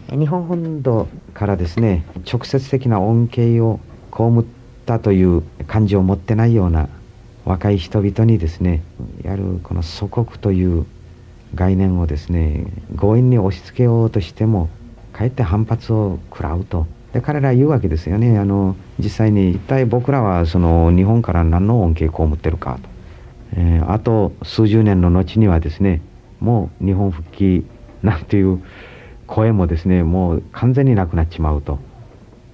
[0.09, 3.79] 日本本土からですね直接的な恩恵を
[4.11, 4.43] 被っ
[4.85, 6.89] たという感情を持ってないような
[7.45, 8.83] 若い人々にですね
[9.23, 10.85] やるこの祖国という
[11.55, 12.67] 概念をですね
[12.99, 14.69] 強引に押し付けようとしても
[15.13, 16.87] かえって反発を食らうと。
[17.13, 18.37] で彼ら言うわけですよね。
[18.37, 22.94] あの実際に一体僕らはその日本から何の恩恵を被ってるかと。
[23.55, 26.01] えー、あと数十年の後にはですね
[26.39, 27.65] もう日本復帰
[28.03, 28.61] なんていう
[29.27, 31.79] 声もですねもう完全になくなっちまうと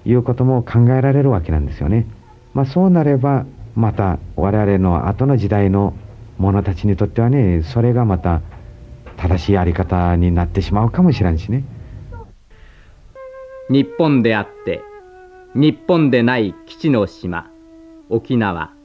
[0.04, 2.06] いうことも考えられるわけなんですよね。
[2.54, 5.94] まあ、そうなればまた我々の後の時代の
[6.38, 8.42] 者たちにとってはねそれがまた
[9.16, 11.64] 正しいあり方になってしまうかもしれんしね。
[13.70, 14.82] 日本であって
[15.54, 17.50] 日本でない基地の島
[18.08, 18.81] 沖縄。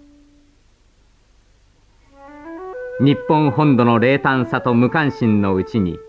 [3.00, 6.00] 日本本土の冷淡さと無関心のうちに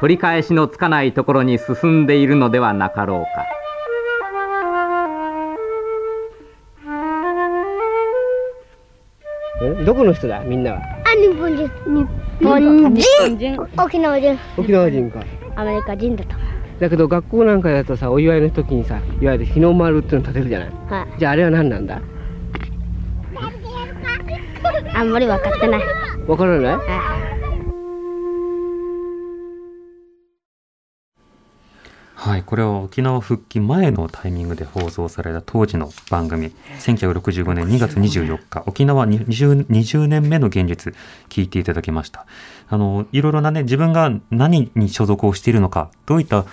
[0.00, 3.44] 取り返しのつかないところに進んでいるのではなかろうか。
[9.84, 10.80] どこの人だみんなは？
[10.80, 11.68] あ日本人。
[12.38, 13.60] 日本人。
[13.78, 14.38] 沖縄人。
[14.56, 15.22] 沖縄人か。
[15.54, 16.34] アメリカ人だと。
[16.80, 22.00] だけど学校なんかだとさお祝いの時にさいわゆる日の丸っていうの立てるじゃない、はい、じゃああれは何なんだ？
[24.94, 25.82] あんまり分かってない。
[26.26, 26.78] 分からない？
[32.14, 36.52] はい、これは沖縄復帰前のタイミングで放送された当時の番組。
[36.78, 38.62] 1965年2月24日。
[38.66, 40.94] 沖縄 20, 20年目の現実
[41.28, 42.26] 聞いていただきました。
[42.68, 46.44] あのいろいろなね自分が何に所属をしているのかどういった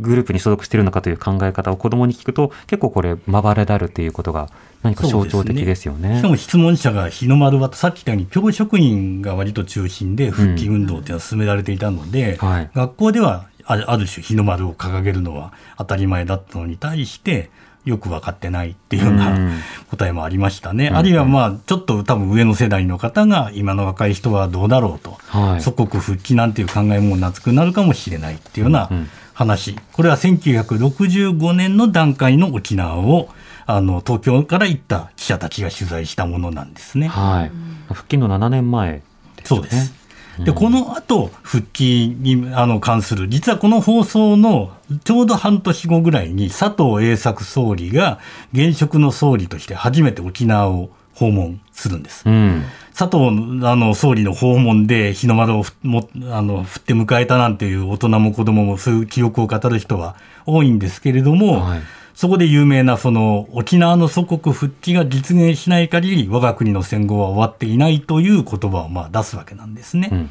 [0.00, 4.48] グループに所属しているのかという考え方を子供に聞くと結構これまばらであるということが
[4.82, 6.10] 何か象徴的ですよね。
[6.10, 6.16] ね。
[6.18, 17.50] しかも質問者が日の丸はさっき言ったように教職員が割と中心で復帰運動というのは進められていたので、うんはい、学校ではある種日の丸を掲げるのは当たり前だったのに対して
[17.84, 19.52] よく分かってないっていうような
[19.90, 20.88] 答えもありましたね。
[20.88, 29.76] うん、あるいはまあちょっと多分上の世代の方が今の若い人はどうだろうと、はい、祖国復帰なんていう考えも懐くなるかもしれないっていうような、うん話。
[29.92, 33.28] これは1965年の段階の沖縄を、
[33.66, 37.08] あの、東京から行った記者たちが取材したものなんですね。
[37.08, 37.52] はい。
[37.92, 39.44] 復帰の7年前ですね。
[39.44, 40.04] そうです。
[40.38, 44.72] で、この後、復帰にあの関する、実はこの放送の
[45.04, 48.18] ちょうど半年後ぐらいに佐藤栄作総理が
[48.52, 52.24] 現職の総理として初めて沖縄を訪問するんです。
[52.26, 52.64] うん。
[52.96, 60.14] 佐藤あの総理の訪問で日の丸をふもあの振って迎えたなんていう大人も子供もそういう記憶を語る人は
[60.46, 61.66] 多いんですけれども、
[62.14, 70.30] そこで有名なその沖縄の祖国復帰が実現しない限り我が国の戦後は終わっていないという言葉をまあ出すわけなんですね。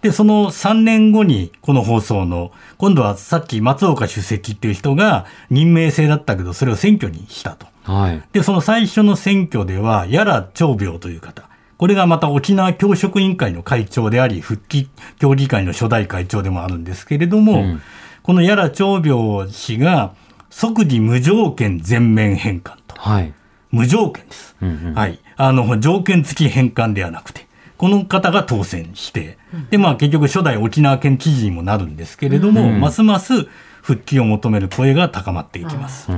[0.00, 7.66] で、その3年後にこの放送の、今度はさっき松岡主席っていう人が任命制だったけど、それを選挙にしたと。
[7.84, 8.22] はい。
[8.32, 11.49] で、その最初の選挙では、やら長病という方。
[11.80, 17.78] これがまた沖縄教職委員会の会長であり、復帰協議会の初代会長でもあるんですけれども、
[18.22, 20.12] このやら長病氏が
[20.50, 22.96] 即時無条件全面返還と。
[22.96, 23.32] はい。
[23.70, 24.56] 無条件です。
[24.94, 25.20] はい。
[25.38, 27.46] あの、条件付き返還ではなくて、
[27.78, 29.38] この方が当選して、
[29.70, 33.48] で、まあ結局初代沖縄県知事にもなるんですけれども、うんますます
[33.82, 36.08] 復帰を求める声が高まっていきます。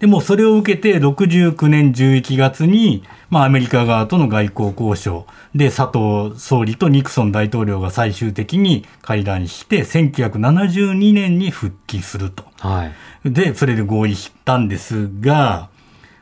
[0.00, 12.44] でもそれを受けて69年11月に、まあアメリカ側との外交交渉で佐藤総理とニクソン大統領が最終的に会談して1972年に復帰すると。
[12.60, 12.90] は
[13.24, 13.30] い。
[13.30, 15.68] で、それで合意したんですが、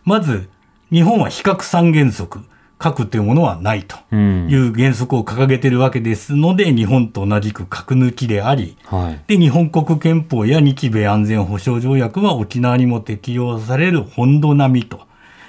[0.05, 0.49] まず
[0.91, 2.41] 日本は非核三原則。
[2.79, 9.21] 核というものはないという原則を掲げているわけですので、日本と同じく核抜きであり、はい。
[9.27, 15.06] で、日本国憲法や日米安全保障条約は沖縄にも適用される本土並みと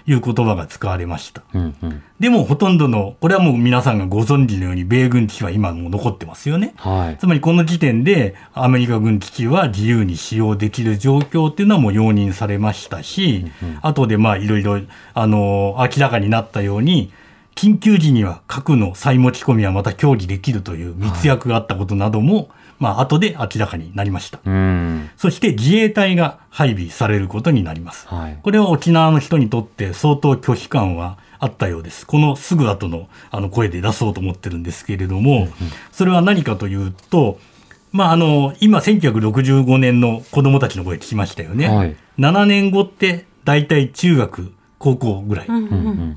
[0.08, 1.44] いう言葉が使われました。
[1.54, 2.04] うんうん。
[2.20, 6.74] でもほとんどの、これはもう皆さんがご存知のように米軍基地は今も残ってますよね。
[6.78, 7.18] はい。
[7.18, 13.46] つまりこの時点でアメリカ軍基地は自由に使用できる状況っていうのはもう容認されましたし、
[13.82, 14.80] 後でまあいろいろ、
[15.14, 17.12] あの、明らかになったように、
[17.56, 24.40] 緊急時には核の再持ち込みはまた協議できるという密約があったことなども、まあ後で明らかになりました。
[24.46, 25.10] うん。
[25.18, 28.08] そして自衛隊が配備されることになります。
[28.08, 28.40] はい。
[28.42, 32.06] これは沖縄の人にとって相当拒否感はあったようです。
[32.06, 35.48] このすぐ後のあの声で出そうと思ってるんですけれども、
[35.92, 37.40] それは何かというと、
[37.92, 41.68] まあ、あの、今1965年の子供たちの声聞きましたよね。
[41.68, 45.48] はい7年後って大体中学、高校ぐらい。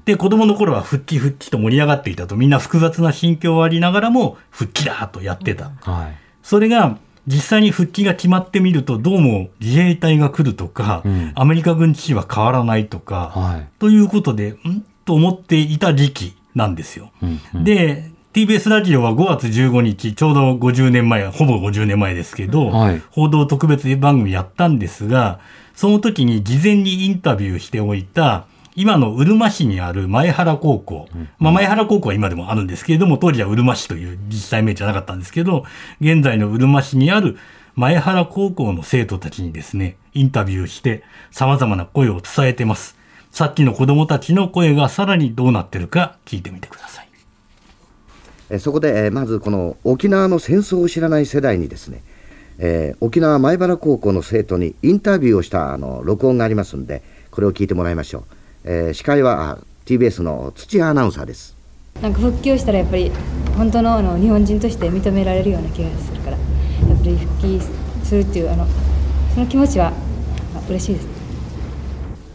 [0.05, 5.70] で、子供の頃は復帰復帰と盛り上がっていたと、みんな複雑な心境はありながらも、復帰だとやってた。
[5.83, 6.30] はい。
[6.42, 11.03] それが、実際に復帰が決まってみると、どうも自衛隊が来るとか、
[11.35, 13.68] アメリカ軍基地は変わらないとか、はい。
[13.79, 14.85] ということで、ん？
[15.05, 17.11] と思っていた時期なんですよ。
[17.55, 25.40] で、TBS ラジオは5月15日、ちょうど50年前、ほぼ50年前ですけど、はい報道特別番組やったんですが、
[25.74, 28.46] その時に事前にインタビューしておいた、
[28.81, 31.07] 今のうるま市にある前原高校。
[31.38, 35.66] まあ前原高校は今でもあるんですけれども、当時はうるま市という自治体名じゃなかったんですけど、
[36.01, 37.37] 現在のうるま市にある
[37.77, 42.97] 前原高校の生徒たちにですね、インタビューして様々な声を伝えてます。
[43.31, 47.09] さっきの子供たちの声がさらにどうなってるか聞いてみてください。
[48.49, 52.03] えそこで、えーまずこの沖縄の戦争を知らない世代にですね、
[52.59, 58.25] えー沖縄前原高校の生徒にインタビューをしたあの録音がありますんでこれを聞いてもらいましょう、
[58.64, 61.57] えー司会はあ TBS の土屋アナウンサーです。
[62.01, 63.11] なんか復帰をしたらやっぱり
[63.57, 67.61] 本当のあの日本人として認められるような気がするからやっぱり復帰
[68.05, 68.66] するっていうあの
[69.35, 69.90] その気持ちは
[70.55, 71.07] まあ嬉しいです。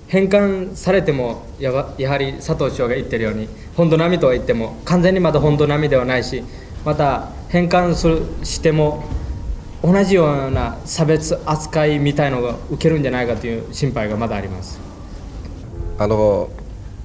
[0.08, 6.44] 返還されてもやばやはり佐藤首相が言ってるように本土並みとは言っても完全にまだ本土並みではないし
[6.86, 9.04] また返還するしても
[9.84, 14.85] 同じような差別扱いみたいのが受けるんじゃないかという心配がまだあります
[15.98, 16.50] あの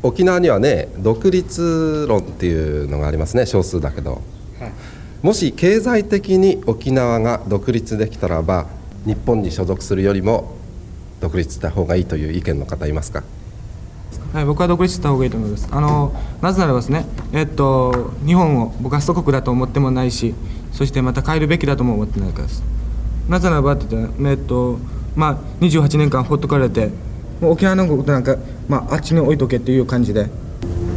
[0.02, 4.22] 沖縄にはね独立論っていうのがありますね少数だけど、
[4.58, 4.72] はい
[5.22, 8.68] もし経済的に沖縄が独立できたらば
[9.04, 10.56] 日本に所属するよりも
[11.20, 13.22] 独立した方がいいという意見の方いますか？
[14.32, 15.68] はい、僕は独立した方がいいと思います。
[15.70, 20.34] あのなぜならばですね、えっと、日本を僕は祖国だと思ってもないし、
[20.72, 22.62] そしてまた変えるべきだとも思ってないからです。
[23.28, 24.78] なぜならばって言ったら、えっと
[25.16, 26.88] まあ、28年間ほっとかれて、
[27.40, 28.36] もう沖縄のことなんか、
[28.68, 30.28] まあ、あっちに置いとけっていう感じで、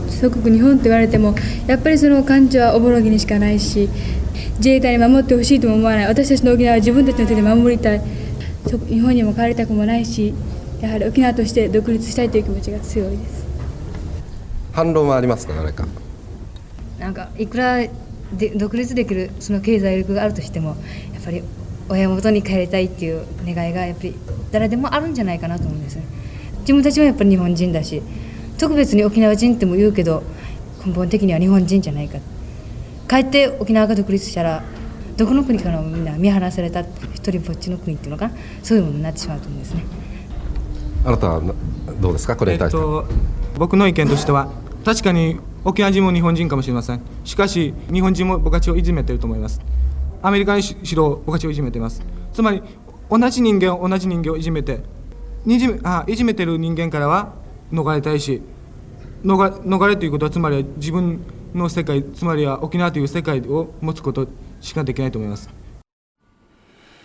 [0.10, 1.36] 祖国日本って言われても
[1.68, 3.90] やっぱりその感情はおぼろげにしかないし
[4.58, 6.06] 自衛隊に守ってほしいとも思わない。
[6.08, 8.02] 私たちの沖縄は自分たちの手で守りたい。
[8.68, 10.34] そ日本にも帰りたくもないし
[10.82, 13.46] やはり沖縄として独立したいという気持ちが強いです。
[14.72, 15.86] 反論はありますか誰か？
[17.00, 17.80] なんかいくら
[18.34, 20.70] で独立できるその経済力があるとしても
[21.14, 21.44] やっぱり
[21.90, 24.16] 親元に帰りたいっていう願いがやっぱり
[24.52, 26.04] 誰でもあるんじゃないかなと思うんですね
[26.64, 28.02] 自分たちはやっぱり日本人だし
[28.58, 30.24] 特別に沖縄人っても言うけど
[30.86, 32.20] 根本的には日本人じゃないか。
[33.08, 34.64] 帰って沖縄が独立したら
[35.18, 36.82] どこの国からもみんな見放された
[37.14, 38.32] 一人ぼっちの国っていうのか
[38.64, 39.84] そういうものになってしまうと思うんですね。
[41.06, 41.42] あなたは
[42.02, 42.36] どうですか？
[42.36, 43.06] これに対して、えっと、
[43.58, 44.50] 僕の意見としては
[44.84, 47.02] 確かに沖縄人も日本人かもしれません。
[47.24, 49.62] しかし日本人も僕たちをいじめてると思います。
[50.22, 52.02] アメリカにしろ僕たちをいじめています。
[52.34, 52.64] つまり
[53.10, 54.80] 同じ人間を同じ人間をいじめて
[55.46, 57.34] にじめあいじめてる人間からは
[57.72, 58.42] 逃れたいし
[59.24, 61.22] 逃逃れということはつまりは自分
[61.54, 64.28] の世界つまりは沖縄という世界を持つこと
[64.62, 65.50] しかできないと思います。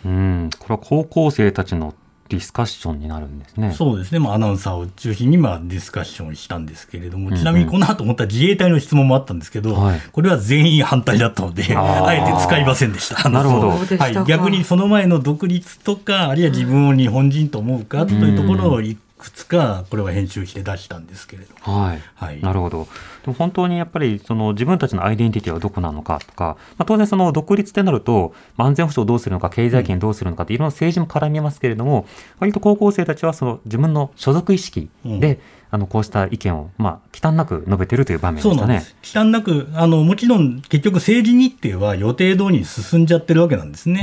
[0.04, 0.50] うん。
[0.58, 1.94] これは高校生たちの
[2.28, 3.72] ディスカッションになるんですね。
[3.72, 4.18] そうですね。
[4.18, 13.28] まあ、アナウンサーを中心に、まあ、ディスカッションしたんですけれども、ちなみにこの後思った自衛隊の質問もあったんですけど、はい、これは全員反対だったので、あえて使いませんでした。
[13.30, 13.70] なるほど。
[13.70, 14.26] はい。
[14.26, 18.82] 逆にその前の独立とか、あるいは自分を日本人と思うかというところを
[19.18, 22.86] くつかこれは編集して出したんですけれどはい、はい、なるほど。
[23.22, 32.06] でも本当にやっぱりその自分たちのアイデンティティはどこなのかとか、まあ、当然その独立ってなると、安全保障どうするのか経済圏どうするのかっていろんな政治も絡みますけれども、
[32.38, 35.38] 割と高校生たちはその自分の所属意識で、うん
[35.70, 38.86] あのこうした意見を、まあ、忌憚なく述べてるという場面でしたね。
[39.02, 44.00] 忌憚なくあの、もちろん結局政治日程は予定通りに進んじゃってるわけなんですね。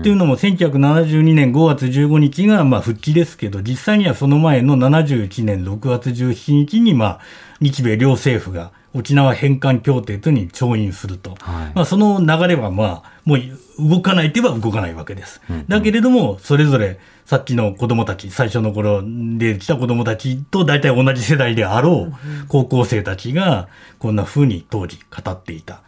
[0.00, 7.20] っていうのも、1972年5月15日がまあ復帰ですけど、実際にはその前の71年6月17日に、まあ、
[7.60, 15.40] 日米両政府が沖縄返還協定というに調印すると、はい、まあ、その流れは、まあ、もう動かないといえば動かないわけです。
[15.50, 16.98] うんうん、だけれども、それぞれ
[17.28, 22.16] さっきの子供たち、最初の頃で来た子供たちと大体同じ世代であろう
[22.48, 23.68] 高校生たちが、
[23.98, 25.82] こんな風に当時語っていた。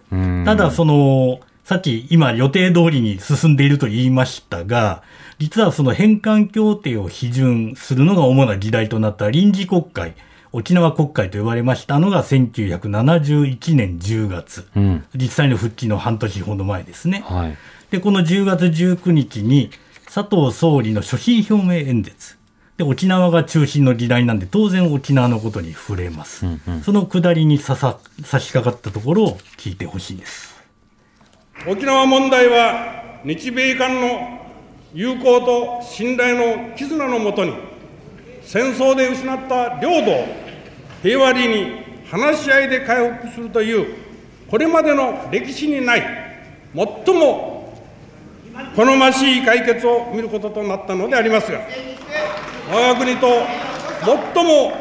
[0.45, 5.03] ただ、その、さっき今予定通りに進んでいると言いましたが、
[5.39, 10.17] 実はその返還協定を批准するのが主な議題となった臨時国会、
[10.53, 17.25] 沖縄国会と呼ばれましたのが1971年10月、うん、実際の復帰の半年ほど前ですね。
[17.27, 17.57] はい、
[17.91, 19.71] で、この10月19日に
[20.13, 22.37] 佐藤総理の所信表明演説。
[22.77, 26.47] で、沖縄が中心の議題なんで、当然沖縄のことに触れます。
[26.47, 30.53] うんうん、そのくだりにささ差し掛かったところを聞いてほしいです。
[31.69, 34.41] 沖縄問題は日米間の
[34.93, 37.53] 友好と信頼の絆のもとに
[38.43, 40.25] 戦争で失った領土を
[41.05, 43.95] 平和裏に話し合いで回復するという
[44.51, 46.03] これまでの歴史にない
[46.75, 47.60] 最も
[48.77, 51.61] 好ましい解決を見ることとなったのでありますが
[52.71, 53.27] 我が国と
[54.35, 54.73] 最も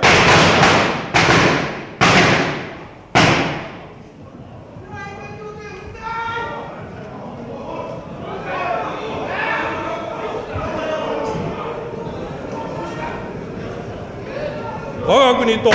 [15.10, 15.72] 我が国と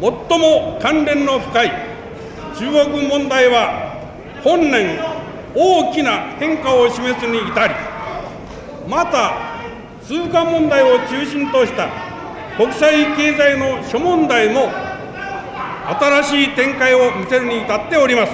[0.00, 1.72] 最も関連の深い
[2.58, 4.00] 中国問題は
[4.42, 4.98] 本年
[5.54, 7.74] 大きな変化を示すに至り
[8.88, 9.56] また
[10.02, 11.88] 通貨問題を中心とした
[12.56, 14.68] 国際経済の諸問題も
[15.88, 18.32] 新しい展開を見せるに至っております。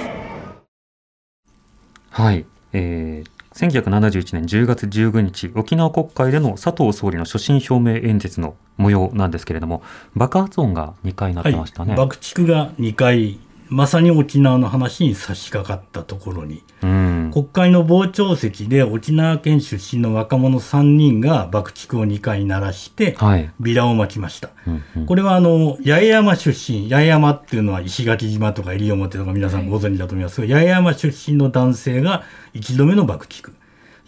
[2.09, 9.81] はい、えー、1971年10月15日、沖縄国会での佐藤総理の所信表明演説の模様なんですけれども、
[10.15, 11.91] 爆発音が2回なってましたね。
[11.91, 13.39] はい、爆竹が2回
[13.73, 23.17] まさに沖縄の話に差し掛かったところに、うん、国会の傍聴席で沖縄県出身の若者3人が爆竹を2回鳴らして、
[23.59, 24.51] ビラを巻きました。
[24.67, 33.51] うんうん、これはあの八重山出身、八重山っていうのは石垣島とか西表とか皆さんご存知だと思いますが、はい、八重山出身の男性が1度目の爆竹。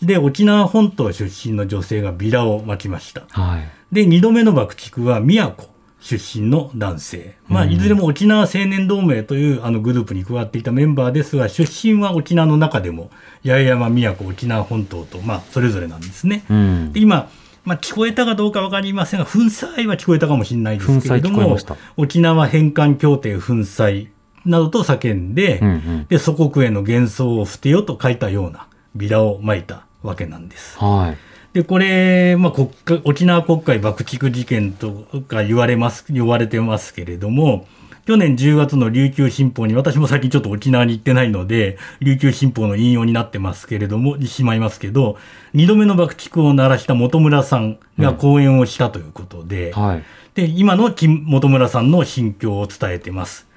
[0.02, 3.24] で、沖縄本島出身の女性がビラを巻きました。
[3.30, 5.68] はい、で、2度目の爆竹は宮古。
[6.06, 7.36] 出身の男性。
[7.48, 13.10] まあ、いずれも沖縄青年同盟というあのグループに加わっていたメンバーですが、出身は沖縄の中でも、
[13.44, 16.46] 八重山、宮古、沖縄本島と、まあ、それぞれなんですね。
[16.48, 17.28] うん、で今、
[17.64, 21.58] まあ、聞こえたかどうか分かりませんが、粉砕は聞こえたかもしれないですけれども、
[21.98, 24.08] 沖縄返還協定粉砕
[24.46, 30.78] などと叫んで、うんうん、で、祖国への幻想を捨てよと書いたようなビラを撒いたわけなんです。
[30.80, 37.66] はいで、これ、まあ、国家、沖縄国会爆竹事件とか言われます、言われてますけれども、
[38.06, 45.18] 去年10月の琉球新報に、私も最近ちょっと沖縄に行ってないので、琉球新報の引用になってますけれども、しまいますけど、
[45.54, 50.04] 二度目の爆竹を鳴らした本村さんが講演をしたということで、うんはい、
[50.36, 53.48] で、今の本村さんの心境を伝えてます。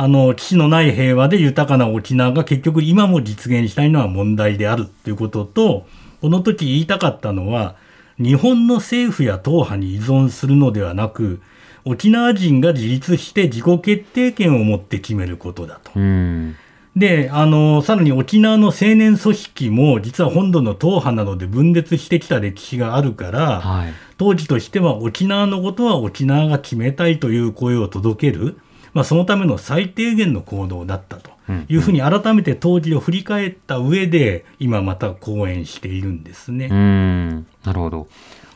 [0.00, 5.86] あの、基地のない平和で豊かな沖縄が結局今も実現したいのは問題であるということと、
[6.22, 7.76] この時言いたかったのは、
[8.16, 11.42] 日本の政府や党派に依存するのではなく、
[11.84, 15.90] 沖縄人が自立して自己決定権を持って決めることだと。
[15.94, 16.56] うん。
[16.96, 23.92] で、あの、さらに沖縄の青年組織も、実は本土の党派などで分裂してきた歴史があるから、はい。
[24.16, 28.56] 当時としては沖縄のことは沖縄が決めたいという声を届ける、
[28.92, 31.30] まあ、そのための最低限の行動だったと
[31.68, 36.68] いうふうに改めて当時を振り返った上で、今また講演しているんですね。
[36.70, 38.08] うんなるほど。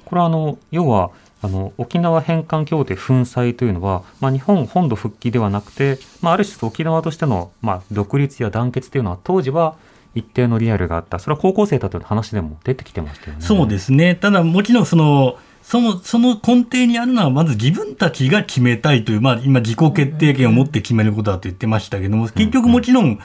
[0.05, 1.11] これはあの要は
[1.43, 9.77] あの沖縄返還協定粉砕というのは、まあ、日本本土復帰ではなくて、まあ、ある種沖縄としての、まあ、独立や団結というのは当時は
[10.15, 13.43] 一定のリアルがあったそれは高校生だという話でも出てきてましたよね。
[13.43, 14.15] そうですね。
[14.15, 23.19] ただ、もちろんその、その、その根底にあるのは、まず自分たちが決めたいという、まあ、今、自己決定権を持って決めることだと言ってましたけども、結局もちろん、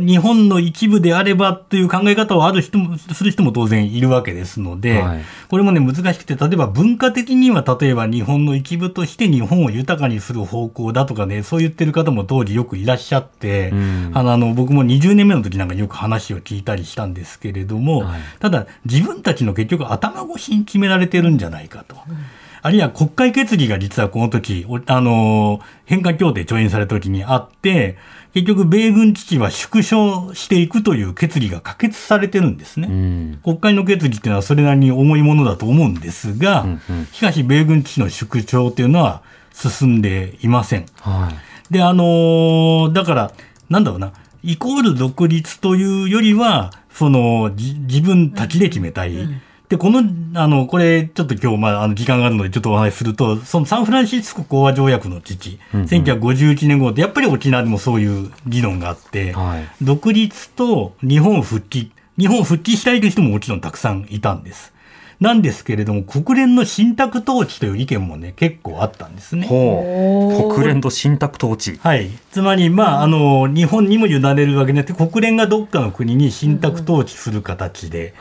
[0.00, 5.22] 日本の一部であればという考え方をある人も、する人も当然いるわけですので、はい。
[5.48, 13.72] これもね、難しくて、例えば文化的には、例えば日本の一部として日本を豊かにする方向だとかね、そう言ってる方も当時よくいらっしゃって、
[14.12, 18.04] あの、あの僕も20年目の時なんかよく話を聞いたりしたんですけれども、
[18.40, 21.96] ただ、自分たちの結局頭越しに決められてるんじゃないかと。
[22.64, 27.98] あるいは国会決議が実はこの時、おあの、返還協定調印された時にあって、
[28.34, 32.88] 結局米軍基地は縮小していくという決議が可決されてるんですね。
[33.44, 36.66] 国会の決議っていうのはそれなりに重いものだと思うんですが、
[37.12, 39.22] しかし米軍基地の縮小っていうのは
[39.52, 40.86] 進んでいません。
[41.70, 43.32] で、あのーだから、
[43.70, 44.12] なんだろうな、
[44.42, 49.12] イコール独立というよりは、その、じ自分たちで決めたい。
[49.68, 50.02] で、この、
[50.34, 59.34] あの、これ、ちょっと今日、まあ、あの、時間があるので、ちょっとお話しすると、そのサンフランシスコ講和条約の父、うんうん1951年後って、やっぱり沖縄でもそういう議論があって、
[59.80, 64.73] 独立と日本復帰、日本復帰したいという人ももちろんたくさんいたんです。
[65.20, 69.46] なんですけれども、国連の信託統治という意見もね、結構あったんですね。
[69.46, 71.78] 国連の信託統治。
[71.82, 72.10] はい。
[72.32, 78.14] つまり、まあ、あの、日本にも委ねるわけでなくて、国連がどっかの国に信託統治する形で。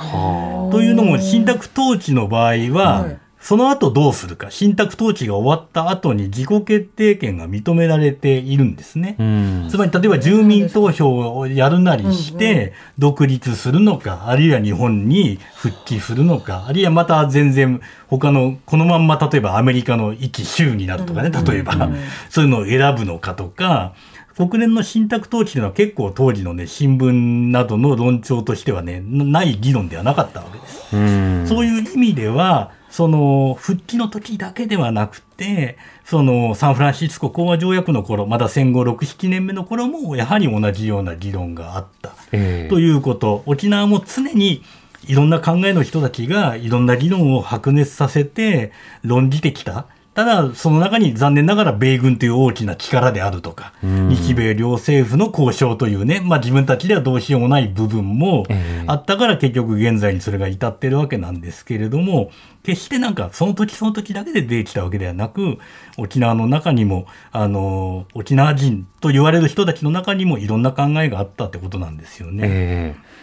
[0.72, 3.08] というのも、信託統治の場合は、
[3.44, 9.18] その後どうするか、信託統治が終わった後に自己決定権が認められているんですね。
[9.70, 21.90] つまり、例えば住民投票をやるなりして、独立するのか、あるいは日本に復帰するのか、あるいはまた全然他の、このまんま例えばアメリカの一州になるとかね、例えば、
[22.30, 23.94] そういうのを選ぶのかとか、
[24.38, 31.50] 国連の信託統治というのは結構当時のね、新聞などの論調としてはね、ない議論ではなかったわけです。
[31.50, 42.14] そういう意味では、その、復帰の時だけではなくて、その、サンフランシスコ講和条約の頃、まだ戦後6、7年目の頃も、やはり同じような議論があった。
[42.32, 43.42] ええということ。
[43.48, 44.62] 沖縄も常に、
[45.08, 48.72] いろんな考えの人たちが、いろんな議論を白熱させて、
[49.02, 49.88] 論じてきた。
[50.14, 58.46] ただ、その中に残念ながら米軍という大きな力であるとか、日米両政府の交渉というね、まあ自分たちではどうしようもない部分も
[58.86, 62.30] あったから結局現在にそれが至ってるわけなんですけれども、
[62.64, 65.58] 決してなんかその時その時だけで出てきたわけではなく、
[65.98, 72.44] 沖縄の中にも、あの、沖縄人と言われる人たちの中にもいろんな考えがあったってことなんですよね。
[72.46, 73.14] ええ。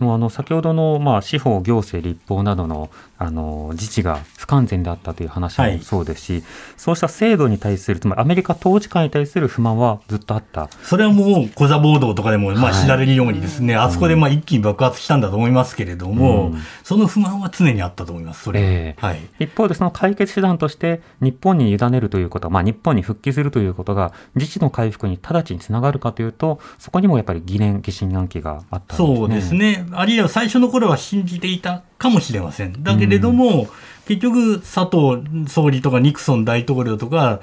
[0.00, 2.90] でもあの先ほどの、まあ、司法、行政、立法などの
[3.22, 6.42] あの自治が不完全であったという話もそうですし、
[6.78, 10.70] そうした制度に対する、つまりアメリカ統治下に対する不満はずっとあった。
[10.82, 18.66] それはもう、コザ暴動とかでも、まあ、はい知られるようにですね、あそこでまあ一気に爆発したんだと思いますけれども、うんその不満は常にあったと思います、それは。
[18.66, 19.20] ええはい。
[19.38, 29.16] 一方でその解決手段として日本に委ねるということは、まあ、日本に復帰するということが自治の回復に直ちにつながるかというとそこにもやっぱり疑念疑心暗鬼があったんですね。
[29.16, 29.86] そうですね。
[29.92, 32.82] あるいは最初の頃は信じていたかもしれません。
[32.82, 33.68] だけれども、
[34.06, 35.22] 結局、佐藤
[35.52, 37.40] 総理とかニクソン大統領とか、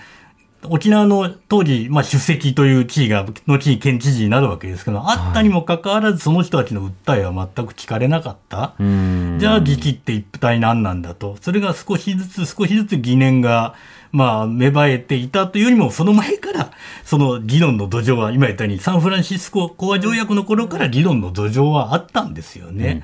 [0.64, 8.74] 沖縄の当時、まあ、主席という地位が、後に県知事になるわけですけど、あったにもかかわらず、その人たちの訴えは全く聞かれなかった。
[8.80, 11.38] じゃあ、自治って一体何なんだと。
[11.39, 13.76] それが少しずつ少しずつ疑念が、
[14.12, 16.72] まあ、芽生えていたというよりも、その前から、
[17.03, 23.03] その議論の土壌は、今言ったように、サンフランシスコ講和条約の頃から議論の土壌はあったんですよね。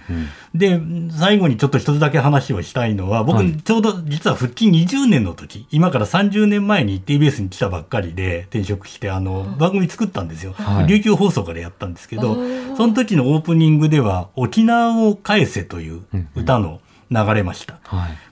[0.54, 0.80] で、
[1.12, 10.54] 最後にちょっと一つだけ話をしたいのは、僕、ちょうど実は復帰20年の時、今から30年前に TBS に来たばっかりで転職して、あの、番組作ったんですよ。
[10.54, 10.88] はい。
[10.88, 12.36] 琉球放送からやったんですけど、
[12.78, 16.02] その時のオープニングでは、沖縄を返せという
[16.36, 16.80] 歌の
[17.10, 17.80] 流れました。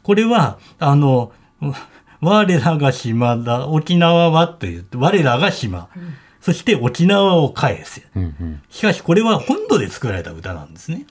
[0.03, 1.31] これは、あの、
[2.21, 5.89] 我らが島だ、沖縄はという、我らが島。
[6.39, 8.03] そして沖縄を返せ。
[8.69, 11.05] しかしこれは本土で作られた歌なんですね。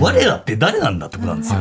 [0.00, 1.60] 我らって誰なんだってことなんですよ。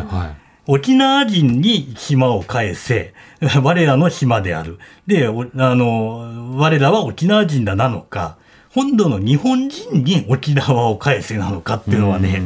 [0.70, 3.14] 沖縄人に島を返せ、
[3.64, 4.80] 我らの島である。
[5.06, 8.36] で、あの、我らは沖縄人だなのか、
[8.74, 12.42] 本土の日本人に沖縄を返せなのかっていうのはね、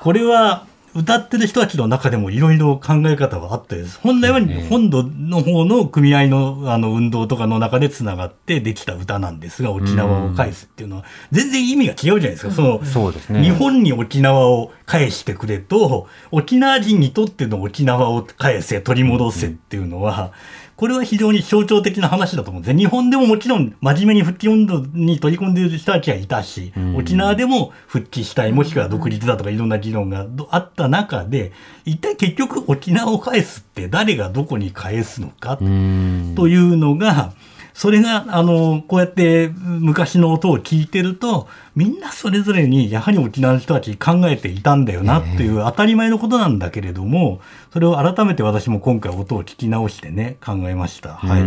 [0.00, 0.67] これは
[0.98, 12.52] 歌ってる人たちの中でもいろいろ考え方はあって本来は本土の方の組合のあの運動とかの中でつながってできた歌なんですが、沖縄を返すっていうのは、全然意味が違うじゃないですか。
[12.52, 13.42] その、そうですね。
[13.42, 20.32] 日本に沖縄を返してくれと、沖縄人にとっての沖縄を返せ、取り戻せっていうのは、
[20.78, 22.62] これは非常に象徴的な話だと思う。
[22.62, 31.50] んです日本でももちろん真面目に復帰運動に取り込んでいる人たちはいたし、沖縄でも復帰したい、もしくは独立だとかいろんな議論があった中で、
[31.84, 37.32] 一体結局沖縄を返すって誰がどこに返すのかというのが、
[37.78, 47.40] それが、あの、こうやって昔の音を聞いてると、みんなそれぞれにやはり沖縄の人たち考えていたんだよなっていう当たり前のことなんだけれども、
[47.72, 51.10] それを改めて私も今回音を聞き直してね、考えました。
[51.10, 51.42] はい。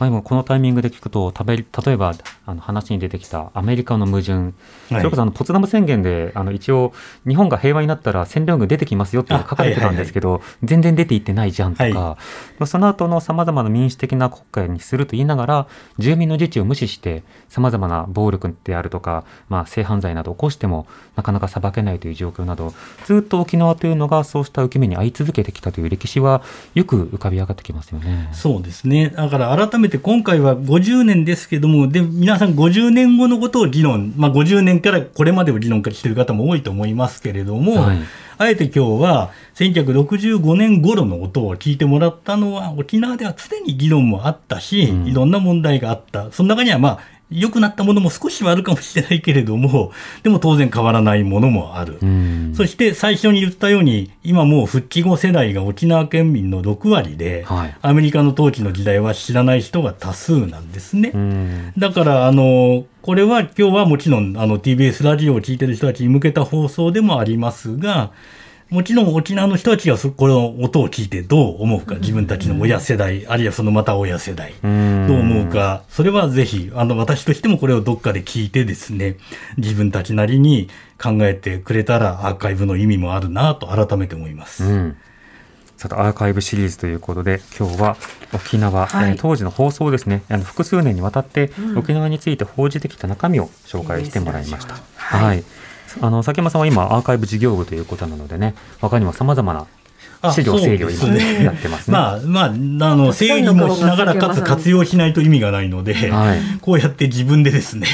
[0.00, 2.14] まあ、今このタイミングで聞くと例えば
[2.46, 4.54] あの話に出てきたアメリカの矛盾、
[4.88, 6.94] それこそあのポツダム宣言であの一応
[7.28, 12.18] 日本が平和になったら占領軍出てきますよって書かれてたんですけど、全然出ていってないじゃんとか、は
[12.62, 15.66] い、その後のさまざまな民主的な国家にすると言いながら
[15.98, 20.86] 住民の自治を無視してさまざまな暴力であるとか、まあ、性犯罪などを起こしても
[21.16, 22.72] なかなか裁けないという状況など
[23.04, 26.42] ずっと沖縄というのがそうした受け身に遭い続けてきたという歴史は
[26.74, 28.30] よく浮かび上がってきますよね。
[28.32, 29.10] そうですね。
[29.10, 37.98] だから改めて今回は50年ですけども、で、皆さん50年後のことを議論、まあ50年からこれまでを議論している方も多いと思いますけれども、はい、
[38.38, 46.32] あえて今日は1965年頃の音を聞いてもらったのは、沖縄では常に議論もあったし、うん、いろんな問題があった。
[46.32, 51.98] その中にはまあ、良くなったものも少しはあるかもしれないけれども、 でも当然変わらないものもある。
[52.54, 61.12] そして最初に言ったように、今もう復帰後世代が沖縄県民の6割で、はい、アメリカの統治の時代は知らない人が多数なんですね。
[61.78, 68.10] だから、あの、これは今日はもちろんあの TBS ラジオを聞いてる人たちに向けた放送でもありますが、
[68.70, 74.72] もちろん沖縄の人たちがこの音を聞いてどう思うか、自分たちの親世代、あるいはそのまた親世代、どう
[75.18, 79.16] 思うか、それはぜひ、あの、私としてもこれをどっかで聞いてですね、
[79.56, 80.68] 自分たちなりに
[81.02, 84.62] 考えてくれたらアーカイブの意味もあるなと改めて思います。
[84.62, 84.96] うん。
[85.76, 87.96] さてアーカイブシリーズということで今日は
[88.34, 94.74] 沖縄、はい、えー、当時の放送ですねあの複数年にわたって沖縄について報じてきた中身を紹介してもらいました。
[94.74, 95.44] うん、はい、はい
[96.00, 99.66] あの崎山さんは今アーカイブ事業部ということなのでね他にもさまざまな
[100.32, 101.92] 資料整理を今やってますね。
[101.96, 107.86] まあ、まあ、あの、整理もしながらかつ活用しないと意味がないので、はい、こうやって自分でですね、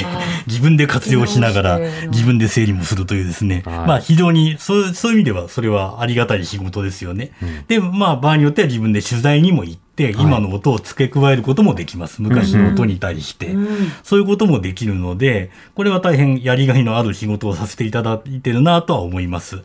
[0.45, 7.31] 自分で活用しながら自分で整理もするというですね、はい、まあ非常にそうそういう意味ではそれはありがたい仕事ですよね。
[7.41, 12.21] うん、で、まあ場合によっては自分で取材にも行って、って今の音を付け加えることもできます。
[12.21, 13.55] 昔の音に対して、
[14.03, 19.63] そういうこともできるので、これは大変やりがいのある仕事をさせていただいてるなとは思います。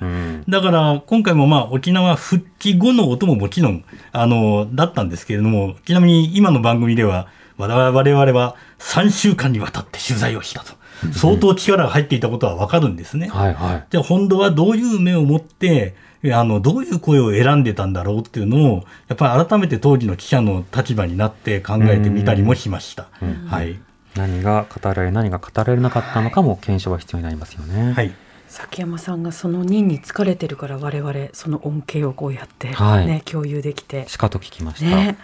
[0.49, 7.29] だから今回もまあ沖縄復帰後の音ももちろん、あの、だったんですけれども、ちなみに今の番組では、
[7.59, 10.73] 我々は3週間にわたって取材をしたと。
[11.13, 13.29] 相当力が入っていたことはわかるんですね。
[13.29, 13.87] はいはい。
[13.91, 15.95] じゃあ本当はどういう目を持って、
[16.31, 23.09] あの、どういう声を選んでたんだろうっていうのを、やっぱり改めて当時の記者の立場になって考えてみたりもしました。
[23.49, 23.81] はい。
[24.15, 27.93] 何が語られ、何が語られなかったのかも検証は必要になりますよね。
[27.93, 28.13] はい。
[28.53, 35.17] 崎山さんがその任に疲れてるから我々その恩恵をこうやってね、はい、共有できてしかと聞きました、ね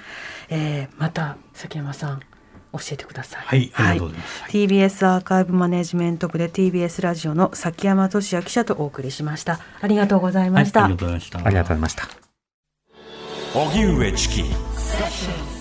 [0.49, 2.22] えー、また崎山さん
[2.73, 3.43] 教えてください。
[3.45, 4.43] はい、ありがとうございます。
[4.43, 9.61] はい、TBS アーカイブマネジメント部で TBS ラジオの崎山俊也記者とお送りしました。
[9.81, 10.83] ありがとうございました。
[10.83, 11.39] はい、ありがとうございました。
[11.39, 12.09] ありがとうございました。
[13.55, 15.58] 荻上チキ。